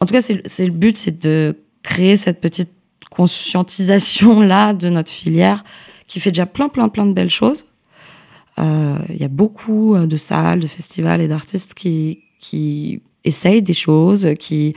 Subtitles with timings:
[0.00, 2.70] en tout cas, c'est le but, c'est de créer cette petite
[3.10, 5.64] conscientisation là de notre filière
[6.06, 7.66] qui fait déjà plein, plein, plein de belles choses.
[8.58, 13.74] Euh, il y a beaucoup de salles, de festivals et d'artistes qui, qui essayent des
[13.74, 14.74] choses, qui,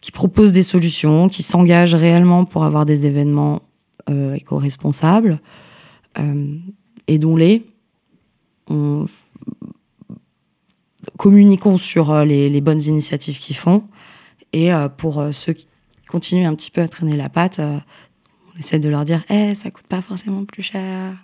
[0.00, 3.62] qui proposent des solutions, qui s'engagent réellement pour avoir des événements
[4.10, 5.40] euh, éco-responsables,
[6.18, 6.56] euh,
[7.06, 7.64] aidons-les.
[11.16, 13.84] communiquons sur euh, les, bonnes initiatives qu'ils font.
[14.52, 15.68] Et euh, pour ceux qui
[16.08, 19.70] continuent un petit peu à traîner la patte, on essaie de leur dire Eh, ça
[19.70, 21.14] coûte pas forcément plus cher,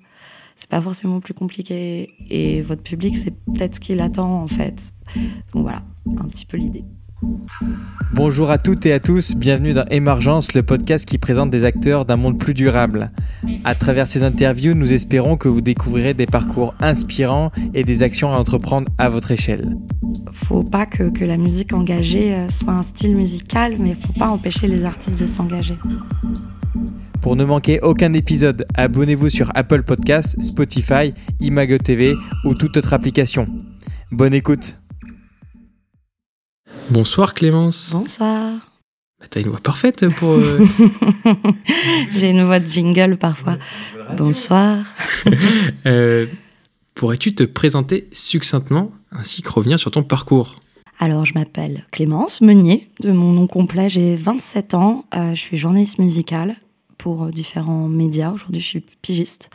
[0.57, 2.15] c'est pas forcément plus compliqué.
[2.31, 4.93] Et votre public, c'est peut-être ce qu'il attend en fait.
[5.53, 5.83] Donc voilà,
[6.19, 6.85] un petit peu l'idée.
[8.15, 12.05] Bonjour à toutes et à tous, bienvenue dans Émergence, le podcast qui présente des acteurs
[12.05, 13.11] d'un monde plus durable.
[13.65, 18.33] À travers ces interviews, nous espérons que vous découvrirez des parcours inspirants et des actions
[18.33, 19.77] à entreprendre à votre échelle.
[20.33, 24.29] Faut pas que, que la musique engagée euh, soit un style musical, mais faut pas
[24.29, 25.77] empêcher les artistes de s'engager.
[27.21, 32.95] Pour ne manquer aucun épisode, abonnez-vous sur Apple Podcasts, Spotify, Imago TV ou toute autre
[32.95, 33.45] application.
[34.13, 34.79] Bonne écoute
[36.91, 37.91] Bonsoir Clémence.
[37.93, 38.55] Bonsoir.
[39.21, 40.31] Bah, T'as une voix parfaite pour.
[40.31, 40.65] Euh,
[42.11, 43.59] J'ai une voix de jingle parfois.
[44.17, 44.79] Bonsoir.
[45.87, 46.27] Euh,
[46.95, 50.57] pourrais-tu te présenter succinctement ainsi que revenir sur ton parcours?
[50.99, 55.57] Alors, je m'appelle Clémence Meunier, de mon nom complet, j'ai 27 ans, euh, je suis
[55.57, 56.57] journaliste musicale
[56.97, 59.51] pour différents médias, aujourd'hui je suis pigiste.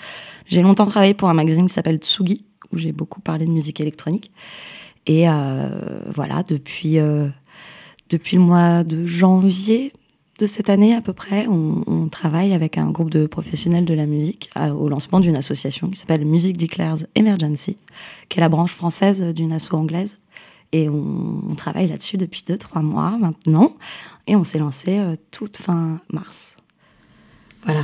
[0.45, 3.79] J'ai longtemps travaillé pour un magazine qui s'appelle Tsugi, où j'ai beaucoup parlé de musique
[3.79, 4.31] électronique.
[5.05, 5.69] Et euh,
[6.13, 7.27] voilà, depuis, euh,
[8.09, 9.91] depuis le mois de janvier
[10.39, 14.05] de cette année à peu près, on, travaille avec un groupe de professionnels de la
[14.05, 17.77] musique au lancement d'une association qui s'appelle Music Declares Emergency,
[18.29, 20.17] qui est la branche française d'une asso anglaise.
[20.73, 23.75] Et on, travaille là-dessus depuis 2-3 mois maintenant.
[24.27, 26.52] Et on s'est lancé euh, toute fin mars.
[27.65, 27.83] Voilà.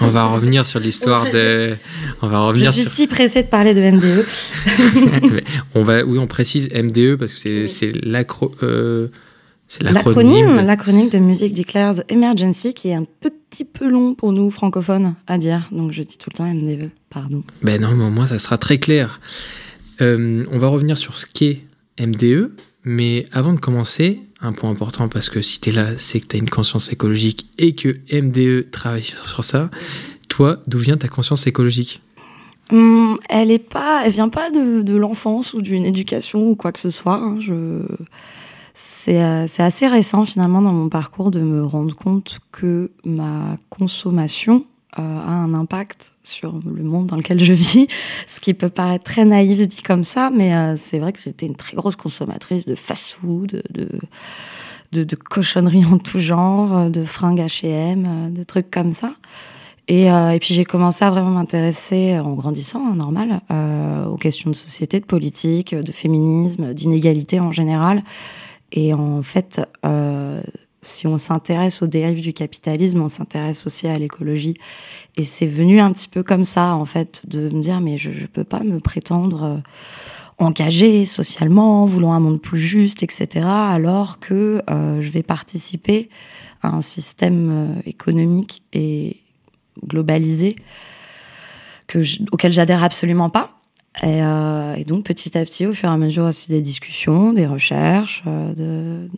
[0.00, 1.76] on va revenir sur l'histoire de.
[2.22, 2.70] On va revenir.
[2.70, 5.42] Je suis si pressée de parler de MDE.
[5.74, 8.52] on va, oui, on précise MDE parce que c'est l'acro.
[8.62, 9.08] Euh,
[9.80, 15.14] l'acronyme, l'acronyme de Music Declares Emergency, qui est un petit peu long pour nous francophones
[15.26, 15.68] à dire.
[15.72, 17.42] Donc je dis tout le temps MDE, pardon.
[17.62, 19.20] Ben non, mais au moins ça sera très clair.
[20.00, 21.60] Euh, on va revenir sur ce qu'est
[21.98, 22.52] MDE,
[22.84, 26.26] mais avant de commencer, un point important parce que si tu es là, c'est que
[26.26, 29.70] tu as une conscience écologique et que MDE travaille sur ça.
[30.28, 32.00] Toi, d'où vient ta conscience écologique?
[32.72, 36.80] Hum, Elle est pas, elle vient pas de, l'enfance ou d'une éducation ou quoi que
[36.80, 37.16] ce soit.
[37.16, 37.38] Hein.
[37.40, 37.82] Je...
[38.72, 44.69] C'est assez récent finalement dans mon parcours de me rendre compte que ma consommation euh,
[44.92, 47.86] a un impact sur le monde dans lequel je vis,
[48.26, 51.46] ce qui peut paraître très naïf dit comme ça, mais euh, c'est vrai que j'étais
[51.46, 58.32] une très grosse consommatrice de fast-food, de, de, cochonneries en tout genre, de fringues H&M,
[58.32, 59.14] de trucs comme ça.
[59.88, 63.40] Et, et puis j'ai commencé à vraiment m'intéresser, en grandissant, hein, normal,
[64.08, 68.04] aux questions de société, de politique, de féminisme, d'inégalité en général.
[68.70, 69.60] Et en fait,
[70.82, 74.56] si on s'intéresse aux dérives du capitalisme, on s'intéresse aussi à l'écologie.
[75.16, 78.10] Et c'est venu un petit peu comme ça, en fait, de me dire, mais je
[78.10, 79.56] ne peux pas me prétendre euh,
[80.38, 86.08] engagé socialement, voulant un monde plus juste, etc., alors que euh, je vais participer
[86.62, 89.18] à un système euh, économique et
[89.86, 90.56] globalisé
[91.86, 92.00] que
[92.32, 93.56] auquel j'adhère absolument pas.
[94.04, 97.46] Et, et, donc petit à petit, au fur et à mesure aussi des discussions, des
[97.46, 99.08] recherches, de,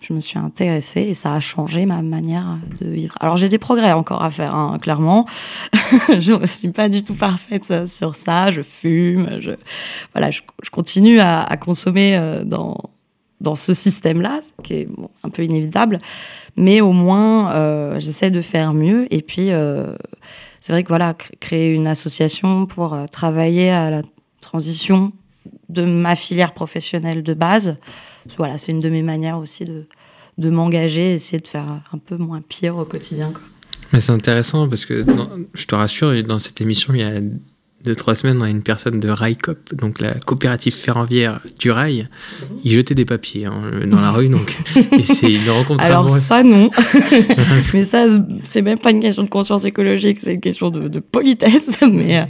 [0.00, 3.14] je me suis intéressée et ça a changé ma manière de vivre.
[3.20, 5.26] Alors j'ai des progrès encore à faire, hein, clairement.
[6.18, 8.50] je ne suis pas du tout parfaite sur ça.
[8.50, 9.52] Je fume, je,
[10.12, 10.40] voilà, je,
[10.72, 12.78] continue à, consommer euh, dans,
[13.42, 14.88] dans ce système-là, qui est
[15.22, 15.98] un peu inévitable.
[16.56, 19.06] Mais au moins, euh, j'essaie de faire mieux.
[19.14, 19.94] Et puis, euh,
[20.60, 24.02] c'est vrai que voilà, créer une association pour travailler à la
[24.40, 25.12] transition
[25.68, 27.76] de ma filière professionnelle de base,
[28.36, 29.86] voilà, c'est une de mes manières aussi de,
[30.38, 33.32] de m'engager, essayer de faire un peu moins pire au quotidien.
[33.92, 35.04] Mais c'est intéressant parce que
[35.54, 37.20] je te rassure, dans cette émission, il y a
[37.84, 42.08] deux, trois semaines, on a une personne de RAICOP, donc la coopérative ferroviaire du rail.
[42.62, 44.54] Il jetait des papiers hein, dans la rue, donc
[45.04, 45.82] c'est une rencontre.
[45.82, 46.70] Alors ça, non.
[47.74, 48.06] mais ça,
[48.44, 51.78] c'est même pas une question de conscience écologique, c'est une question de, politesse.
[51.90, 52.20] Mais.
[52.20, 52.24] Euh,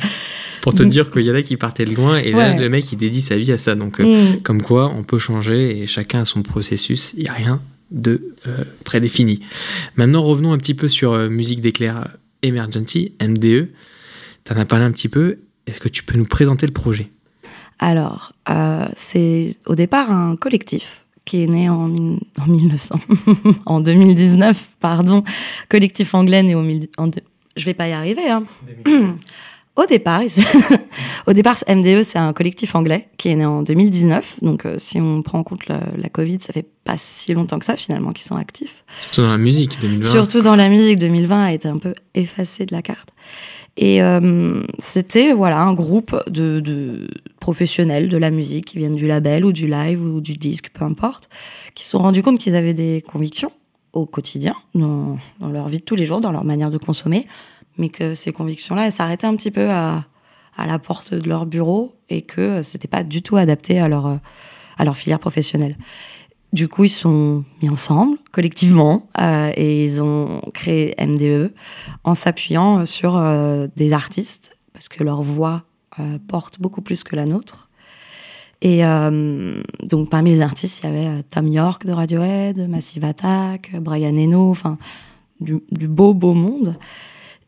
[0.60, 2.90] pour te dire qu'il y en a qui partaient de loin et là, le mec,
[2.92, 3.74] il dédie sa vie à ça.
[3.74, 4.42] Donc, euh, mm.
[4.42, 7.12] comme quoi, on peut changer et chacun a son processus.
[7.16, 7.60] Il n'y a rien
[7.90, 9.40] de euh, prédéfini.
[9.96, 12.08] Maintenant, revenons un petit peu sur euh, Musique d'éclair
[12.42, 13.68] Emergency, MDE.
[14.44, 15.38] Tu en as parlé un petit peu.
[15.66, 17.08] Est-ce que tu peux nous présenter le projet?
[17.78, 18.34] Alors,
[18.94, 23.00] c'est au départ un collectif qui est né en, en 1900,
[23.66, 25.24] en 2019, pardon.
[25.70, 26.62] Collectif anglais né au
[26.98, 27.08] en
[27.56, 28.28] je vais pas y arriver.
[28.28, 28.44] Hein.
[29.80, 30.20] Au départ,
[31.26, 34.40] au départ, MDE, c'est un collectif anglais qui est né en 2019.
[34.42, 37.64] Donc, euh, si on prend en compte la, Covid, ça fait pas si longtemps que
[37.64, 38.84] ça, finalement, qu'ils sont actifs.
[39.00, 40.02] Surtout dans la musique, 2020.
[40.10, 43.08] Surtout dans la musique, 2020 a été un peu effacé de la carte.
[43.78, 47.08] Et euh, c'était voilà un groupe de,
[47.40, 50.84] professionnels de la musique qui viennent du label ou du live ou du disque, peu
[50.84, 51.30] importe,
[51.74, 53.52] qui se sont rendus compte qu'ils avaient des convictions
[53.94, 57.26] au quotidien, dans, dans, leur vie de tous les jours, dans leur manière de consommer,
[57.80, 60.04] mais que ces convictions-là, elles s'arrêtaient un petit peu à,
[60.58, 64.18] la porte de leur bureau et que c'était pas du tout adapté à leur,
[64.76, 65.76] à leur filière professionnelle.
[66.52, 71.52] Du coup, ils sont mis ensemble, collectivement, euh, et ils ont créé MDE
[72.02, 75.62] en s'appuyant sur euh, des artistes, parce que leur voix
[76.00, 77.68] euh, porte beaucoup plus que la nôtre.
[78.62, 78.82] Et
[79.82, 84.50] donc, parmi les artistes, il y avait Tom York de Radiohead, Massive Attack, Brian Eno,
[84.50, 84.76] enfin,
[85.40, 86.76] du, du, beau, beau monde.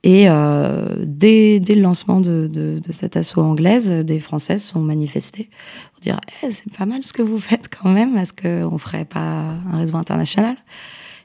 [0.04, 4.80] Et euh, dès, dès, le lancement de, de, de cette asso anglaise, des Françaises sont
[4.80, 5.48] manifestées
[5.92, 9.04] pour dire eh, c'est pas mal ce que vous faites quand même, est-ce qu'on ferait
[9.04, 10.56] pas un réseau international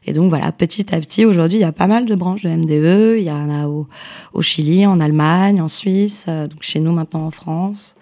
[0.05, 2.49] Et donc voilà, petit à petit, aujourd'hui, il y a pas mal de branches de
[2.49, 3.17] MDE.
[3.17, 3.87] Il y en a au,
[4.33, 7.95] au Chili, en Allemagne, en Suisse, euh, donc chez nous maintenant en France.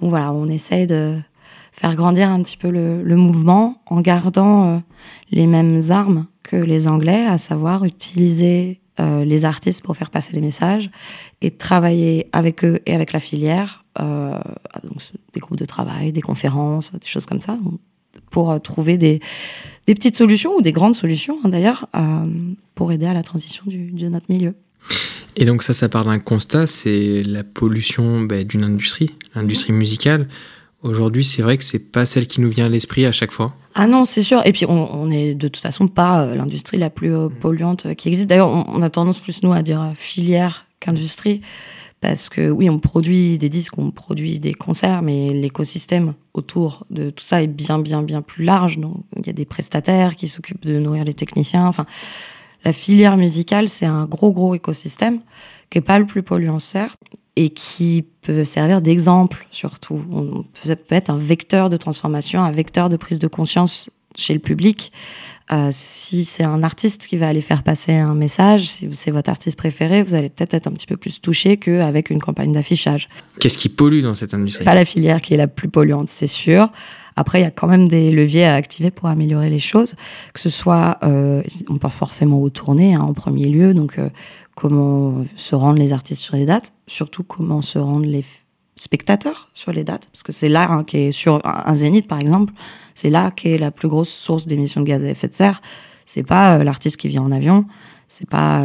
[0.00, 1.16] Donc voilà, on essaye de
[1.72, 4.78] faire grandir un petit peu le, le mouvement en gardant euh,
[5.32, 10.32] les mêmes armes que les Anglais, à savoir utiliser euh, les artistes pour faire passer
[10.32, 10.88] les messages
[11.40, 14.38] et travailler avec eux et avec la filière, euh,
[14.84, 14.98] donc
[15.32, 17.58] des groupes de travail, des conférences, des choses comme ça,
[18.30, 19.18] pour euh, trouver des,
[19.88, 21.88] des, petites solutions ou des grandes solutions hein, d'ailleurs
[22.76, 24.54] pour aider à la transition du, de notre milieu.
[25.34, 30.28] Et donc ça, ça part d'un constat, c'est la pollution bah, d'une industrie, l'industrie musicale.
[30.84, 33.54] Aujourd'hui, c'est vrai que c'est pas celle qui nous vient à l'esprit à chaque fois.
[33.74, 34.46] Ah non, c'est sûr.
[34.46, 37.86] Et puis, on, on est de toute façon pas euh, l'industrie la plus euh, polluante
[37.86, 38.28] euh, qui existe.
[38.28, 41.40] D'ailleurs, on, a tendance plus, nous, à dire filière qu'industrie.
[42.02, 47.08] Parce que oui, on produit des disques, on produit des concerts, mais l'écosystème autour de
[47.08, 48.76] tout ça est bien, bien, bien plus large.
[48.76, 51.66] Donc, il y a des prestataires qui s'occupent de nourrir les techniciens.
[51.66, 51.86] Enfin,
[52.62, 55.20] la filière musicale, c'est un gros, gros écosystème
[55.70, 57.00] qui est pas le plus polluant, certes,
[57.36, 60.04] et qui peut servir d'exemple surtout.
[60.10, 64.34] On peut, peut être un vecteur de transformation, un vecteur de prise de conscience chez
[64.34, 64.92] le public.
[65.52, 69.28] Euh, si c'est un artiste qui va aller faire passer un message, si c'est votre
[69.28, 73.08] artiste préféré, vous allez peut-être être un petit peu plus touché qu'avec une campagne d'affichage.
[73.40, 74.64] Qu'est-ce qui pollue dans cette industrie?
[74.64, 76.70] Pas la filière qui est la plus polluante, c'est sûr.
[77.16, 79.94] Après, il y a quand même des leviers à activer pour améliorer les choses,
[80.32, 84.10] que ce soit, euh, on pense forcément aux tournées hein, en premier lieu, donc euh,
[84.56, 88.24] comment se rendent les artistes sur les dates, surtout comment se rendent les
[88.76, 92.18] spectateurs sur les dates, parce que c'est là hein, qui est sur un zénith par
[92.18, 92.52] exemple,
[92.94, 95.62] c'est là qu'est la plus grosse source d'émissions de gaz à effet de serre.
[96.06, 97.64] C'est pas euh, l'artiste qui vient en avion,
[98.08, 98.62] c'est pas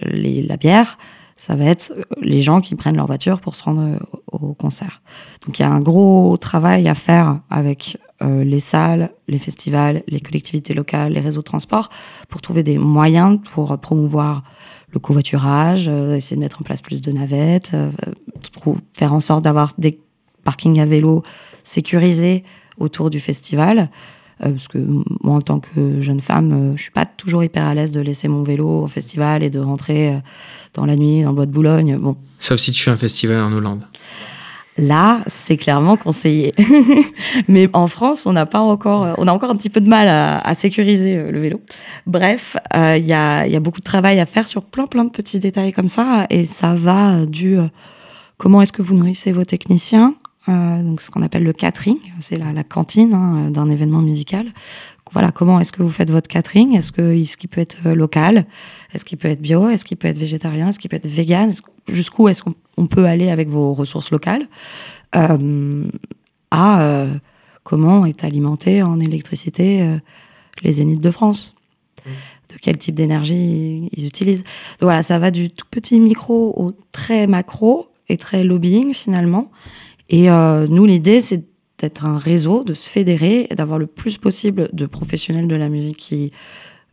[0.00, 0.98] la bière,
[1.42, 3.98] ça va être euh, les gens qui prennent leur voiture pour se rendre
[4.30, 5.02] au, concert.
[5.46, 10.20] Donc il y a un gros travail à faire avec les salles, les festivals, les
[10.20, 11.88] collectivités locales, les réseaux de transport
[12.28, 14.44] pour trouver des moyens pour promouvoir
[14.92, 17.90] le covoiturage, euh, essayer de mettre en place plus de navettes, euh,
[18.92, 19.98] faire en sorte d'avoir des
[20.44, 21.22] parkings à vélo
[21.64, 22.44] sécurisés
[22.78, 23.90] autour du festival.
[24.44, 27.74] Euh, parce que moi, en tant que jeune femme, je suis pas toujours hyper à
[27.74, 30.20] l'aise de laisser mon vélo au festival et de rentrer
[30.74, 31.98] dans la nuit dans le bois de Boulogne.
[31.98, 32.16] Bon.
[32.40, 33.82] Sauf si tu fais un festival en Hollande.
[34.78, 36.54] Là, c'est clairement conseillé.
[37.48, 40.08] Mais en France, on n'a pas encore, on a encore un petit peu de mal
[40.08, 41.60] à, sécuriser euh, le vélo.
[42.06, 45.04] Bref, euh, il y, a, y, a, beaucoup de travail à faire sur plein plein
[45.04, 47.66] de petits détails comme ça, et ça va du euh,
[48.38, 50.14] comment est-ce que vous nourrissez vos techniciens,
[50.48, 54.46] donc ce qu'on appelle le catering, c'est la, la, cantine hein, d'un événement musical.
[55.12, 56.74] Voilà, comment est-ce que vous faites votre catering?
[56.74, 58.46] Est-ce que ce qui peut être local?
[58.94, 59.68] Est-ce qu'il peut être bio?
[59.68, 60.68] Est-ce qu'il peut être végétarien?
[60.68, 61.52] Est-ce qu'il peut être vegan?
[61.86, 64.46] Jusqu'où est-ce qu'on on peut aller avec vos ressources locales?
[65.14, 65.84] Euh,
[66.50, 67.14] à euh,
[67.62, 69.98] comment est alimenté en électricité euh,
[70.62, 71.54] les zéniths de France?
[72.06, 72.10] Mmh.
[72.54, 74.44] De quel type d'énergie ils utilisent?
[74.44, 79.50] Donc voilà, ça va du tout petit micro au très macro et très lobbying finalement.
[80.08, 81.44] Et nous, l'idée, c'est
[81.82, 85.96] d'être un réseau, de se fédérer d'avoir le plus possible de professionnels de la musique
[85.96, 86.32] qui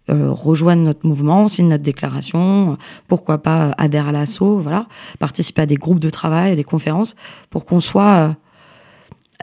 [0.10, 4.88] euh, rejoignent notre mouvement, signent notre déclaration, pourquoi pas adhèrent à l'assaut, voilà,
[5.20, 7.16] participer à des groupes de travail, à des conférences,
[7.52, 8.34] pour qu'on soit euh,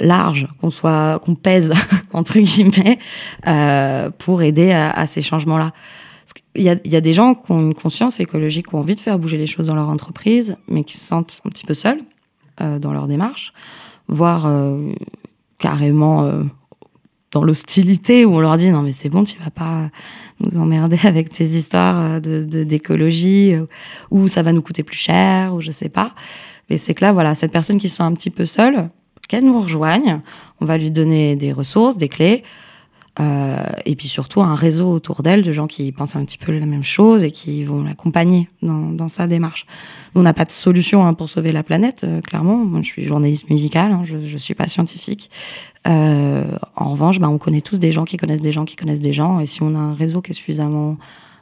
[0.00, 1.72] large, qu'on soit, qu'on pèse
[2.12, 2.98] entre guillemets,
[3.46, 5.70] euh, pour aider à, ces changements-là.
[6.56, 8.80] Il y, a, il y a, des gens qui ont une conscience écologique, qui ont
[8.80, 11.64] envie de faire bouger les choses dans leur entreprise, mais qui se sentent un petit
[11.64, 12.00] peu seuls
[12.58, 13.52] dans leur démarche,
[14.08, 14.50] voire
[15.58, 16.30] carrément
[17.32, 19.90] dans l'hostilité où on leur dit non mais c'est bon, tu vas pas
[20.40, 23.54] nous emmerder avec tes histoires de d'écologie
[24.10, 26.14] ou ça va nous coûter plus cher ou je sais pas.
[26.70, 28.88] Mais c'est que là, voilà, cette personne qui se sent un petit peu seule,
[29.28, 30.20] qu'elle nous rejoigne,
[30.60, 32.42] on va lui donner des ressources, des clés,
[33.18, 33.56] euh,
[33.86, 36.66] et puis surtout un réseau autour d'elle de gens qui pensent un petit peu la
[36.66, 39.66] même chose et qui vont l'accompagner dans, sa démarche.
[40.14, 42.58] On n'a pas de solution hein, pour sauver la planète, euh, clairement.
[42.58, 45.30] Moi, je suis journaliste musicale, hein, je ne suis pas scientifique.
[45.86, 46.44] Euh,
[46.74, 49.14] en revanche, bah, on connaît tous des gens qui connaissent des gens qui connaissent des
[49.14, 50.98] gens, et si on a un réseau qui est suffisamment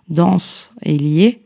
[0.08, 1.40] dense et lié,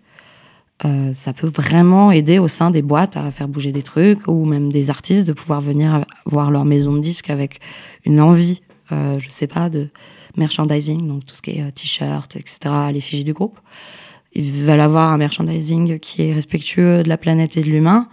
[1.13, 4.71] ça peut vraiment aider au sein des boîtes à faire bouger des trucs ou même
[4.71, 7.59] des artistes de pouvoir venir voir leur maison de disques avec
[8.05, 9.89] une envie, je sais pas, de
[10.39, 13.59] merchandising, donc tout ce qui est euh, t-shirt, etc., à l'effigie du groupe.
[14.35, 18.09] Ils veulent avoir un merchandising qui est respectueux de la planète et de l'humain.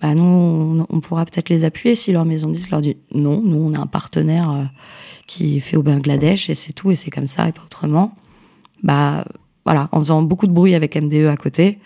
[0.00, 3.40] Bah nous, on, pourra peut-être les appuyer si leur maison de disques leur dit non,
[3.42, 4.64] nous on a un partenaire euh,
[5.26, 8.14] qui fait au Bangladesh et c'est tout et c'est comme ça et pas autrement.
[8.82, 9.24] Bah
[9.64, 11.78] voilà, en faisant beaucoup de bruit avec MDE à côté,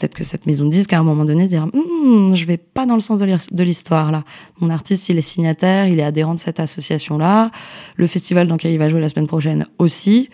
[0.00, 2.86] peut-être que cette maison de disques, à un moment donné, dira hm, je vais pas
[2.86, 4.24] dans le sens de l'histoire là.
[4.60, 7.50] Mon artiste, il est signataire, il est adhérent de cette association-là.
[7.96, 10.30] Le festival dans lequel il va jouer la semaine prochaine aussi.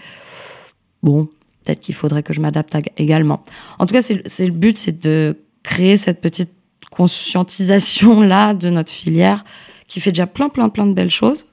[1.02, 1.28] Bon,
[1.64, 3.42] peut-être qu'il faudrait que je m'adapte également.
[3.78, 6.52] En tout cas, c'est le but, c'est de créer cette petite
[6.90, 9.44] conscientisation là de notre filière
[9.88, 11.44] qui fait déjà plein, plein, plein de belles choses.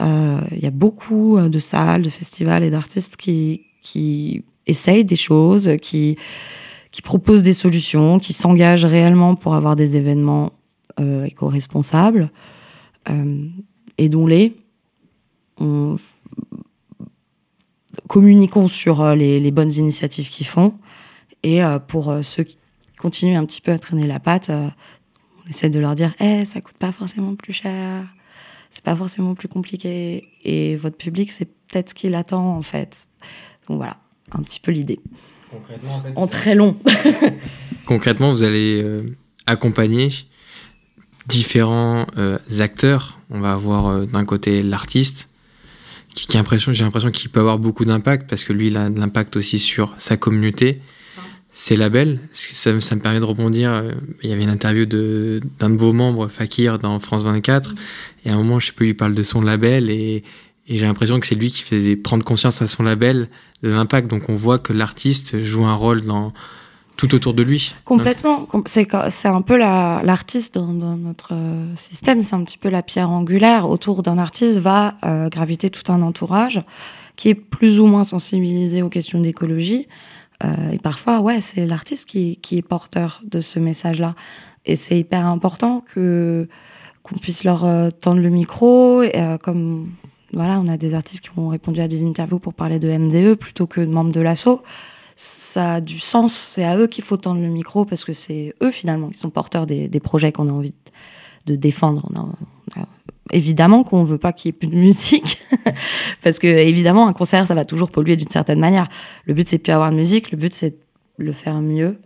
[0.00, 5.04] Euh, il y a beaucoup euh, de salles, de festivals et d'artistes qui, qui essayent
[5.04, 6.16] des choses, qui,
[6.90, 10.52] qui proposent des solutions, qui s'engagent réellement pour avoir des événements
[10.98, 12.30] euh, éco-responsables.
[13.10, 13.48] Euh,
[13.98, 14.56] aidons-les.
[18.06, 20.74] Communiquons sur euh, les, bonnes initiatives qu'ils font.
[21.42, 22.58] Et euh, pour ceux qui
[22.98, 26.60] continuent un petit peu à traîner la patte, on essaie de leur dire Eh, ça
[26.60, 28.04] coûte pas forcément plus cher,
[28.70, 30.28] c'est pas forcément plus compliqué.
[30.44, 33.06] Et votre public, c'est peut-être ce qu'il attend en fait.
[33.68, 33.98] Donc voilà,
[34.32, 35.00] un petit peu l'idée.
[35.50, 36.76] Concrètement, en, fait, en très long.
[37.86, 39.02] Concrètement, vous allez euh,
[39.46, 40.10] accompagner
[41.26, 43.18] différents euh, acteurs.
[43.30, 45.28] On va avoir euh, d'un côté l'artiste,
[46.14, 48.90] qui, qui l'impression, j'ai l'impression qu'il peut avoir beaucoup d'impact parce que lui, il a
[48.90, 50.82] de l'impact aussi sur sa communauté,
[51.52, 52.20] ses labels.
[52.32, 53.84] Ça, ça me permet de rebondir.
[54.22, 57.74] Il y avait une interview d'un de vos membres, Fakir, dans France 24.
[58.24, 60.24] Et à un moment, je sais plus, il parle de son label et,
[60.68, 63.28] et j'ai l'impression que c'est lui qui faisait prendre conscience à son label
[63.62, 64.08] de l'impact.
[64.08, 66.32] Donc on voit que l'artiste joue un rôle dans
[66.96, 67.74] tout autour de lui.
[67.84, 68.46] Complètement.
[68.66, 68.94] C'est
[69.28, 72.22] un peu l'artiste dans, notre euh, système.
[72.22, 73.70] C'est un petit peu la pierre angulaire.
[73.70, 76.60] Autour d'un artiste va euh, graviter tout un entourage
[77.16, 79.88] qui est plus ou moins sensibilisé aux questions d'écologie.
[80.44, 84.14] Euh, et parfois, ouais, c'est l'artiste qui, est porteur de ce message-là.
[84.66, 86.46] Et c'est hyper important que
[87.04, 87.60] qu'on puisse leur
[88.00, 89.88] tendre le micro, et, comme
[90.32, 93.34] voilà, on a des artistes qui ont répondu à des interviews pour parler de MDE
[93.34, 94.62] plutôt que de membres de l'assaut.
[95.16, 98.54] Ça a du sens, c'est à eux qu'il faut tendre le micro parce que c'est
[98.62, 100.74] eux finalement qui sont porteurs des, projets qu'on a envie
[101.46, 102.08] de défendre.
[103.30, 105.38] Évidemment qu'on veut pas qu'il y ait plus de musique
[106.22, 108.88] parce que évidemment un concert ça va toujours polluer d'une certaine manière.
[109.24, 110.76] Le but c'est plus avoir de musique, le but c'est
[111.16, 111.98] le faire mieux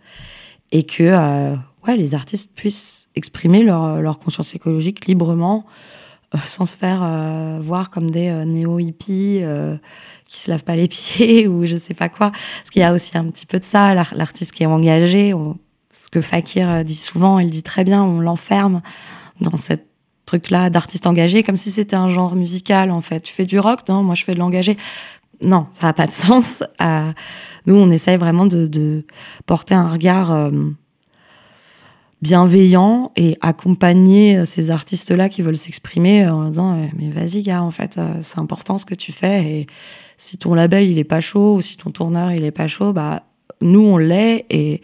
[0.73, 1.55] et que euh,
[1.87, 5.67] ouais les artistes puissent exprimer leur, conscience écologique librement
[6.45, 9.43] sans se faire euh, voir comme des euh, néo-hippies
[10.27, 12.31] qui se lavent pas les pieds ou je sais pas quoi.
[12.31, 15.35] Parce qu'il y a aussi un petit peu de ça, l'artiste qui est engagé,
[15.91, 18.81] ce que Fakir dit souvent, il dit très bien, on l'enferme
[19.41, 19.87] dans cette
[20.27, 23.21] truc-là d'artiste engagé, comme si c'était un genre musical en fait.
[23.21, 24.77] Tu fais du rock, non Moi je fais de l'engagé.
[25.43, 26.63] Non, ça n'a pas de sens.
[27.67, 29.05] nous, on essaye vraiment de, de
[29.47, 30.51] porter un regard
[32.23, 37.43] bienveillant et accompagner euh, ces artistes-là qui veulent s'exprimer euh, en disant euh, mais vas-y
[37.43, 39.67] gars en fait c'est important ce que tu fais et
[40.17, 42.93] si ton label il est pas chaud ou si ton tourneur il est pas chaud
[42.93, 43.25] bah
[43.61, 44.83] nous on l'est et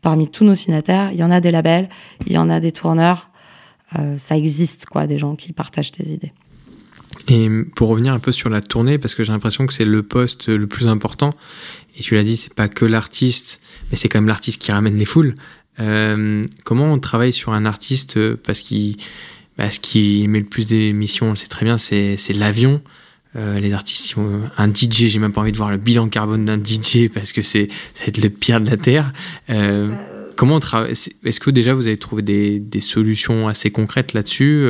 [0.00, 1.88] parmi tous nos signataires il y en a des labels
[2.26, 3.30] il y en a des tourneurs
[4.18, 6.32] ça existe quoi des gens qui partagent tes idées
[7.26, 10.02] et pour revenir un peu sur la tournée, parce que j'ai l'impression que c'est le
[10.02, 11.34] poste le plus important,
[11.96, 14.96] et tu l'as dit, c'est pas que l'artiste, mais c'est quand même l'artiste qui ramène
[14.96, 15.34] les foules.
[15.80, 18.96] Euh, comment on travaille sur un artiste euh, parce qu'il
[19.56, 22.80] bah, ce qui met le plus d'émissions, on le sait très bien, c'est l'avion.
[23.36, 24.14] Euh, les artistes,
[24.56, 27.42] un DJ, j'ai même pas envie de voir le bilan carbone d'un DJ parce que
[27.42, 29.12] c'est ça va être le pire de la terre.
[29.50, 29.94] Euh,
[30.36, 34.66] comment on travaille Est-ce que déjà vous avez trouvé des, des solutions assez concrètes là-dessus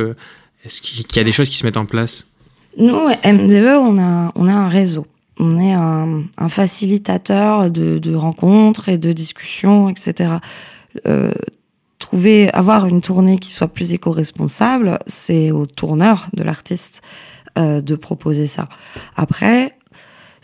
[0.65, 2.25] Est-ce qu'il y a des choses qui se mettent en place?
[2.77, 5.07] Nous, MDE, on a on a un réseau.
[5.37, 10.31] On est un, un facilitateur de, de rencontres et de discussions, etc.
[11.05, 11.31] Euh,
[11.99, 17.01] trouver, avoir une tournée qui soit plus éco-responsable, c'est au tourneur de l'artiste
[17.57, 18.69] de proposer ça.
[19.17, 19.73] Après,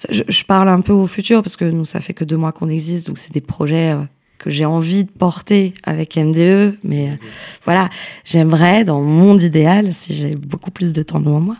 [0.09, 2.67] je, parle un peu au futur parce que nous, ça fait que deux mois qu'on
[2.67, 3.95] existe, donc c'est des projets
[4.37, 6.77] que j'ai envie de porter avec MDE.
[6.83, 7.17] Mais
[7.63, 7.89] voilà,
[8.25, 11.55] j'aimerais, dans mon monde idéal, si j'ai beaucoup plus de temps devant moi,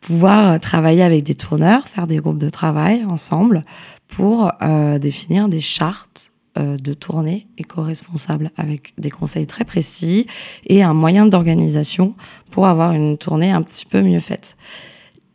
[0.00, 3.64] pouvoir travailler avec des tourneurs, faire des groupes de travail ensemble
[4.06, 4.52] pour
[5.00, 10.26] définir des chartes euh, de tournée éco-responsable avec des conseils très précis
[10.66, 12.14] et un moyen d'organisation
[12.50, 14.56] pour avoir une tournée un petit peu mieux faite.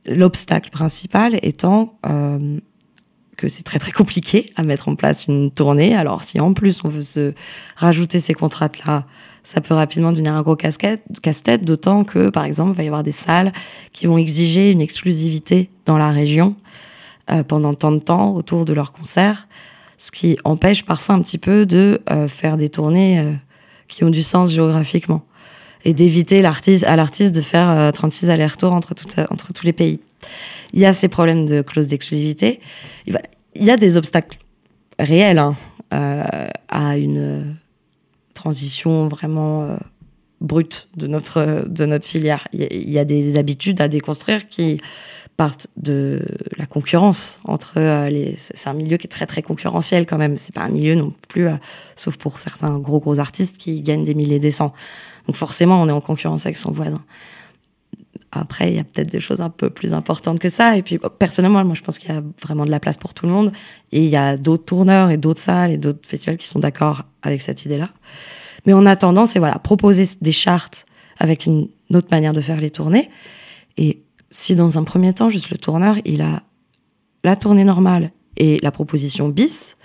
[0.05, 2.59] L'obstacle principal étant euh,
[3.37, 5.95] que c'est très très compliqué à mettre en place une tournée.
[5.95, 7.33] Alors si en plus on veut se
[7.75, 9.05] rajouter ces contrats-là,
[9.43, 13.03] ça peut rapidement devenir un gros casse-tête, d'autant que par exemple il va y avoir
[13.03, 13.53] des salles
[13.93, 16.55] qui vont exiger une exclusivité dans la région
[17.31, 19.47] euh, pendant tant de temps autour de leurs concerts
[19.99, 23.33] ce qui empêche parfois un petit peu de euh, faire des tournées euh,
[23.87, 25.23] qui ont du sens géographiquement
[25.85, 28.95] et d'éviter l'artiste, à l'artiste de faire 36 euh, allers-retours entre,
[29.29, 29.99] entre tous les pays.
[30.73, 32.61] Il y a ces problèmes de clause d'exclusivité.
[33.07, 33.19] Il,
[33.55, 34.37] y a des obstacles
[34.99, 35.55] réels hein,
[35.91, 37.55] à une
[38.33, 39.77] transition vraiment
[40.41, 42.47] brute de notre, de notre filière.
[42.53, 44.77] Il y a des habitudes à déconstruire qui
[45.39, 46.21] partent de
[46.57, 48.35] la concurrence entre euh, les.
[48.37, 50.35] C'est un milieu qui est très très concurrentiel quand même.
[50.35, 51.55] C'est pas un milieu non plus, euh,
[51.95, 54.73] sauf pour certains gros gros artistes qui gagnent des milliers des cents.
[55.27, 57.01] Donc forcément, on est en concurrence avec son voisin.
[58.33, 60.75] Après, il y a peut-être des choses un peu plus importantes que ça.
[60.75, 63.25] Et puis, personnellement, moi, je pense qu'il y a vraiment de la place pour tout
[63.25, 63.53] le monde.
[63.93, 67.05] Et il y a d'autres tourneurs et d'autres salles et d'autres festivals qui sont d'accord
[67.21, 67.87] avec cette idée-là.
[68.65, 70.85] Mais en attendant, c'est voilà, proposer des chartes
[71.17, 73.09] avec une autre manière de faire les tournées.
[73.77, 76.43] Et si dans un premier temps, juste le tourneur, il a
[77.23, 79.77] la tournée normale et la proposition bis,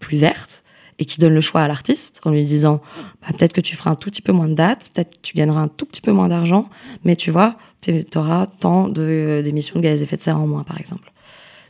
[0.00, 0.64] plus verte,
[0.98, 2.80] et qui donne le choix à l'artiste en lui disant
[3.22, 5.34] bah, peut-être que tu feras un tout petit peu moins de dates, peut-être que tu
[5.34, 6.68] gagneras un tout petit peu moins d'argent,
[7.04, 10.62] mais tu vois, tu auras tant d'émissions de, gaz à effet de serre en moins,
[10.62, 11.12] par exemple.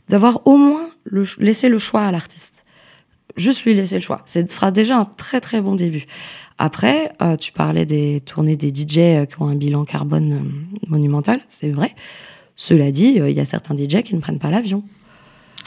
[0.09, 0.89] D'avoir au moins
[1.39, 2.64] laissé le choix à l'artiste.
[3.37, 4.21] Juste lui laisser le choix.
[4.25, 6.05] Ce sera déjà un très très bon début.
[6.57, 10.87] Après, euh, tu parlais des tournées des DJ euh, qui ont un bilan carbone euh,
[10.87, 11.89] monumental, c'est vrai.
[12.55, 14.83] Cela dit, il y a certains DJ qui ne prennent pas l'avion.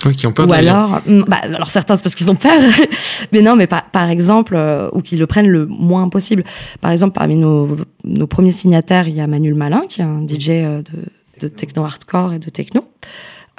[0.07, 2.59] Oui, qui ont peur Ou alors, mm, bah, alors certains c'est parce qu'ils ont peur,
[3.33, 4.57] mais non, mais par, par exemple,
[4.93, 6.45] ou qui le prennent le moins possible.
[6.81, 10.27] Par exemple, parmi nos, nos premiers signataires, il y a Manuel Malin, qui est un
[10.27, 10.85] DJ de,
[11.41, 12.89] de techno hardcore et de techno,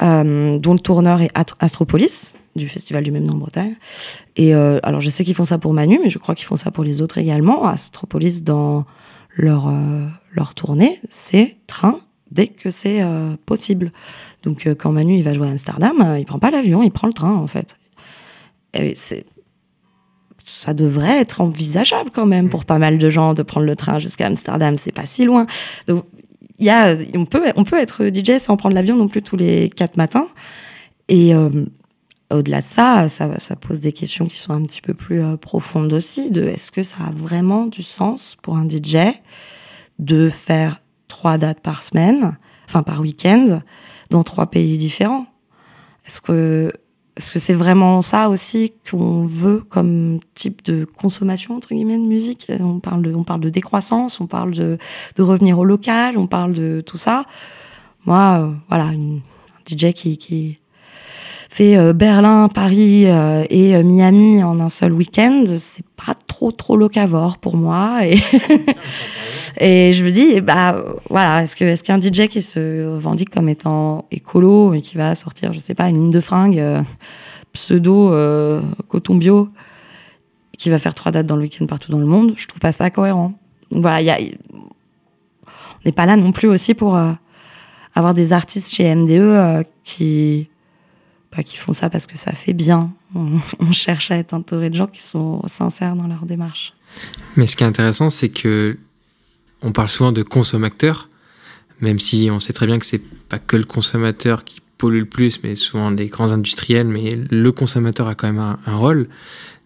[0.02, 3.76] dont le tourneur est Astropolis, du festival du même nom en Bretagne.
[4.36, 6.56] Et euh, alors, je sais qu'ils font ça pour Manu, mais je crois qu'ils font
[6.56, 7.68] ça pour les autres également.
[7.68, 8.86] Astropolis, dans
[9.36, 12.00] leur, euh, leur tournée, c'est train
[12.32, 13.92] dès que c'est euh, possible.
[14.44, 17.14] Donc, quand Manu il va jouer à Amsterdam, il prend pas l'avion, il prend le
[17.14, 17.76] train, en fait.
[18.94, 19.26] C'est
[20.46, 24.00] ça devrait être envisageable quand même pour pas mal de gens de prendre le train
[24.00, 24.76] jusqu'à Amsterdam.
[24.78, 25.46] C'est pas si loin.
[26.60, 29.38] Il y a, on peut, on peut être DJ sans prendre l'avion non plus tous
[29.38, 30.28] les quatre matins.
[31.08, 31.34] Et,
[32.32, 35.94] au-delà de ça, ça, pose des questions qui sont un petit peu plus euh, profondes
[35.94, 38.98] aussi, de est-ce que ça a vraiment du sens pour un DJ
[39.98, 43.62] de faire trois dates par semaine, enfin par week-end,
[44.10, 45.26] dans trois pays différents?
[46.06, 46.72] Est-ce que
[47.20, 52.04] est-ce que c'est vraiment ça aussi qu'on veut comme type de consommation entre guillemets de
[52.04, 52.50] musique?
[52.62, 54.78] On parle de, on parle de décroissance, on parle de,
[55.18, 57.26] de revenir au local, on parle de tout ça.
[58.06, 60.60] Moi, euh, voilà, une, un DJ qui
[61.50, 66.52] fait euh, Berlin, Paris euh, et euh, Miami en un seul week-end, c'est pas trop
[66.52, 68.02] trop locavore pour moi.
[69.60, 73.30] Et, et je me dis, bah voilà, est-ce que est-ce qu'un DJ qui se revendique
[73.32, 76.64] comme étant écolo et qui va sortir, je sais pas, une ligne de fringues
[77.52, 78.14] pseudo
[78.88, 79.50] coton bio,
[80.58, 82.72] qui va faire trois dates dans le week-end partout dans le monde, je trouve pas
[82.72, 83.34] ça cohérent.
[83.72, 84.18] voilà, y a,
[85.44, 86.98] on n'est pas là non plus aussi pour
[87.96, 90.49] avoir des artistes chez MDE qui
[91.32, 92.92] pas qui font ça parce que ça fait bien.
[93.16, 96.74] On, cherche à être entouré de gens qui sont sincères dans leur démarche.
[97.36, 98.78] Mais ce qui est intéressant, c'est que
[99.62, 101.10] on parle souvent de consommateur,
[101.82, 105.06] même si on sait très bien que c'est pas que le consommateur qui pollue le
[105.06, 109.10] plus, mais souvent les grands industriels, mais le consommateur a quand même un, un rôle.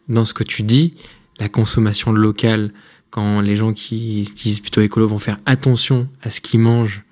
[0.09, 0.95] Dans ce que tu dis,
[1.39, 2.71] la consommation locale,
[3.09, 7.03] quand les gens qui se disent plutôt écolo vont faire attention à ce qu'ils mangent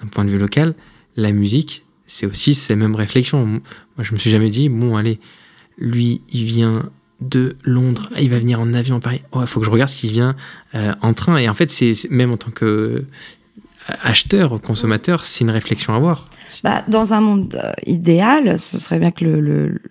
[0.00, 0.74] d'un point de vue local,
[1.16, 3.60] la musique, c'est aussi ces mêmes réflexions.
[4.00, 5.20] Moi, je me suis jamais dit, bon, allez,
[5.76, 6.88] lui, il vient
[7.20, 9.20] de Londres, il va venir en avion à Paris.
[9.36, 10.36] Il faut que je regarde s'il vient
[10.74, 11.36] euh, en train.
[11.36, 13.06] Et en fait, c'est même en tant que euh,
[14.02, 16.30] acheteur, consommateur, c'est une réflexion à avoir.
[16.64, 19.82] Bah, dans un monde euh, idéal, ce serait bien que le,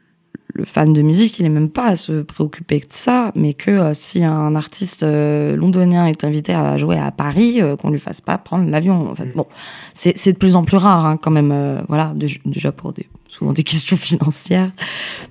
[0.59, 3.71] le fan de musique, il est même pas à se préoccuper de ça, mais que
[3.71, 7.99] euh, si un artiste euh, londonien est invité à jouer à Paris, euh, qu'on lui
[7.99, 9.09] fasse pas prendre l'avion.
[9.09, 9.33] En fait, mm.
[9.35, 9.47] bon,
[9.93, 11.83] c'est de plus en plus rare, hein, quand même.
[11.87, 12.13] voilà,
[12.45, 14.71] déjà pour des, souvent des questions financières,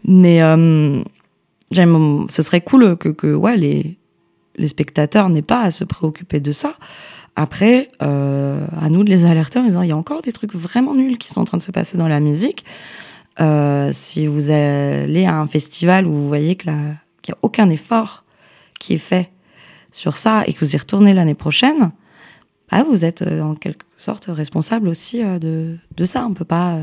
[0.06, 0.38] mais
[1.70, 2.26] j'aime.
[2.30, 3.98] Ce serait cool que, que ouais, les
[4.56, 6.74] les spectateurs n'aient pas à se préoccuper de ça.
[7.36, 10.96] Après, à nous de les alerter en disant il y a encore des trucs vraiment
[10.96, 12.64] nuls qui sont en train de se passer dans la musique.
[13.40, 18.24] Euh, si vous allez à un festival où vous voyez qu'il n'y a aucun effort
[18.80, 19.30] qui est fait
[19.92, 21.92] sur ça et que vous y retournez l'année prochaine,
[22.70, 26.26] bah, vous êtes euh, en quelque sorte responsable aussi euh, de, de ça.
[26.26, 26.78] On peut pas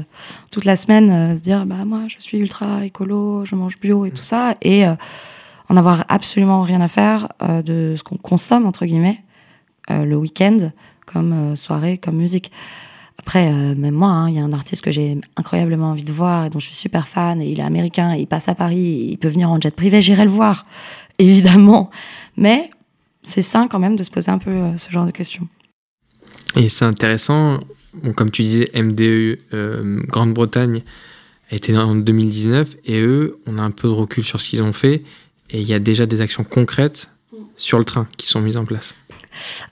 [0.51, 4.11] toute la semaine se dire bah moi je suis ultra écolo, je mange bio et
[4.11, 4.85] tout ça et
[5.69, 9.23] en avoir absolument rien à faire de ce qu'on consomme entre guillemets
[9.89, 10.71] le week-end
[11.05, 12.51] comme soirée, comme musique.
[13.19, 16.11] Après, euh, même moi, hein, il y a un artiste que j'ai incroyablement envie de
[16.11, 19.07] voir et dont je suis super fan, et il est américain, il passe à Paris,
[19.09, 20.65] il peut venir en jet privé, j'irai le voir,
[21.19, 21.89] évidemment.
[22.37, 22.69] Mais
[23.23, 25.47] c'est sain quand même de se poser un peu euh, ce genre de questions.
[26.57, 27.59] Et c'est intéressant,
[28.15, 30.83] comme tu disais, MDE euh, Grande-Bretagne
[31.51, 34.61] a été en 2019, et eux, on a un peu de recul sur ce qu'ils
[34.61, 35.03] ont fait,
[35.49, 37.09] et il y a déjà des actions concrètes
[37.57, 38.93] sur le train qui sont mises en place.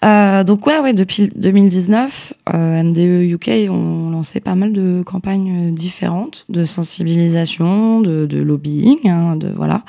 [0.04, 5.74] Euh, donc ouais, ouais, depuis 2019, euh, MDE UK ont lancé pas mal de campagnes
[5.74, 9.84] différentes de sensibilisation, de, de lobbying, hein, de voilà.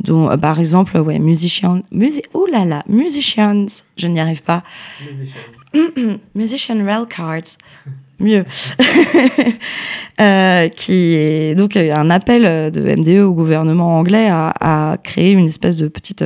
[0.00, 4.62] Donc euh, par exemple, ouais, musician, musi oh là là, musicians, je n'y arrive pas.
[6.34, 7.58] Musician rail cards.
[8.20, 8.44] Mieux.
[10.20, 15.46] euh, qui est donc un appel de MDE au gouvernement anglais à, à créer une
[15.46, 16.24] espèce de petite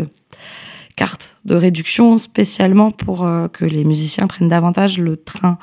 [0.97, 5.59] carte de réduction spécialement pour euh, que les musiciens prennent davantage le train.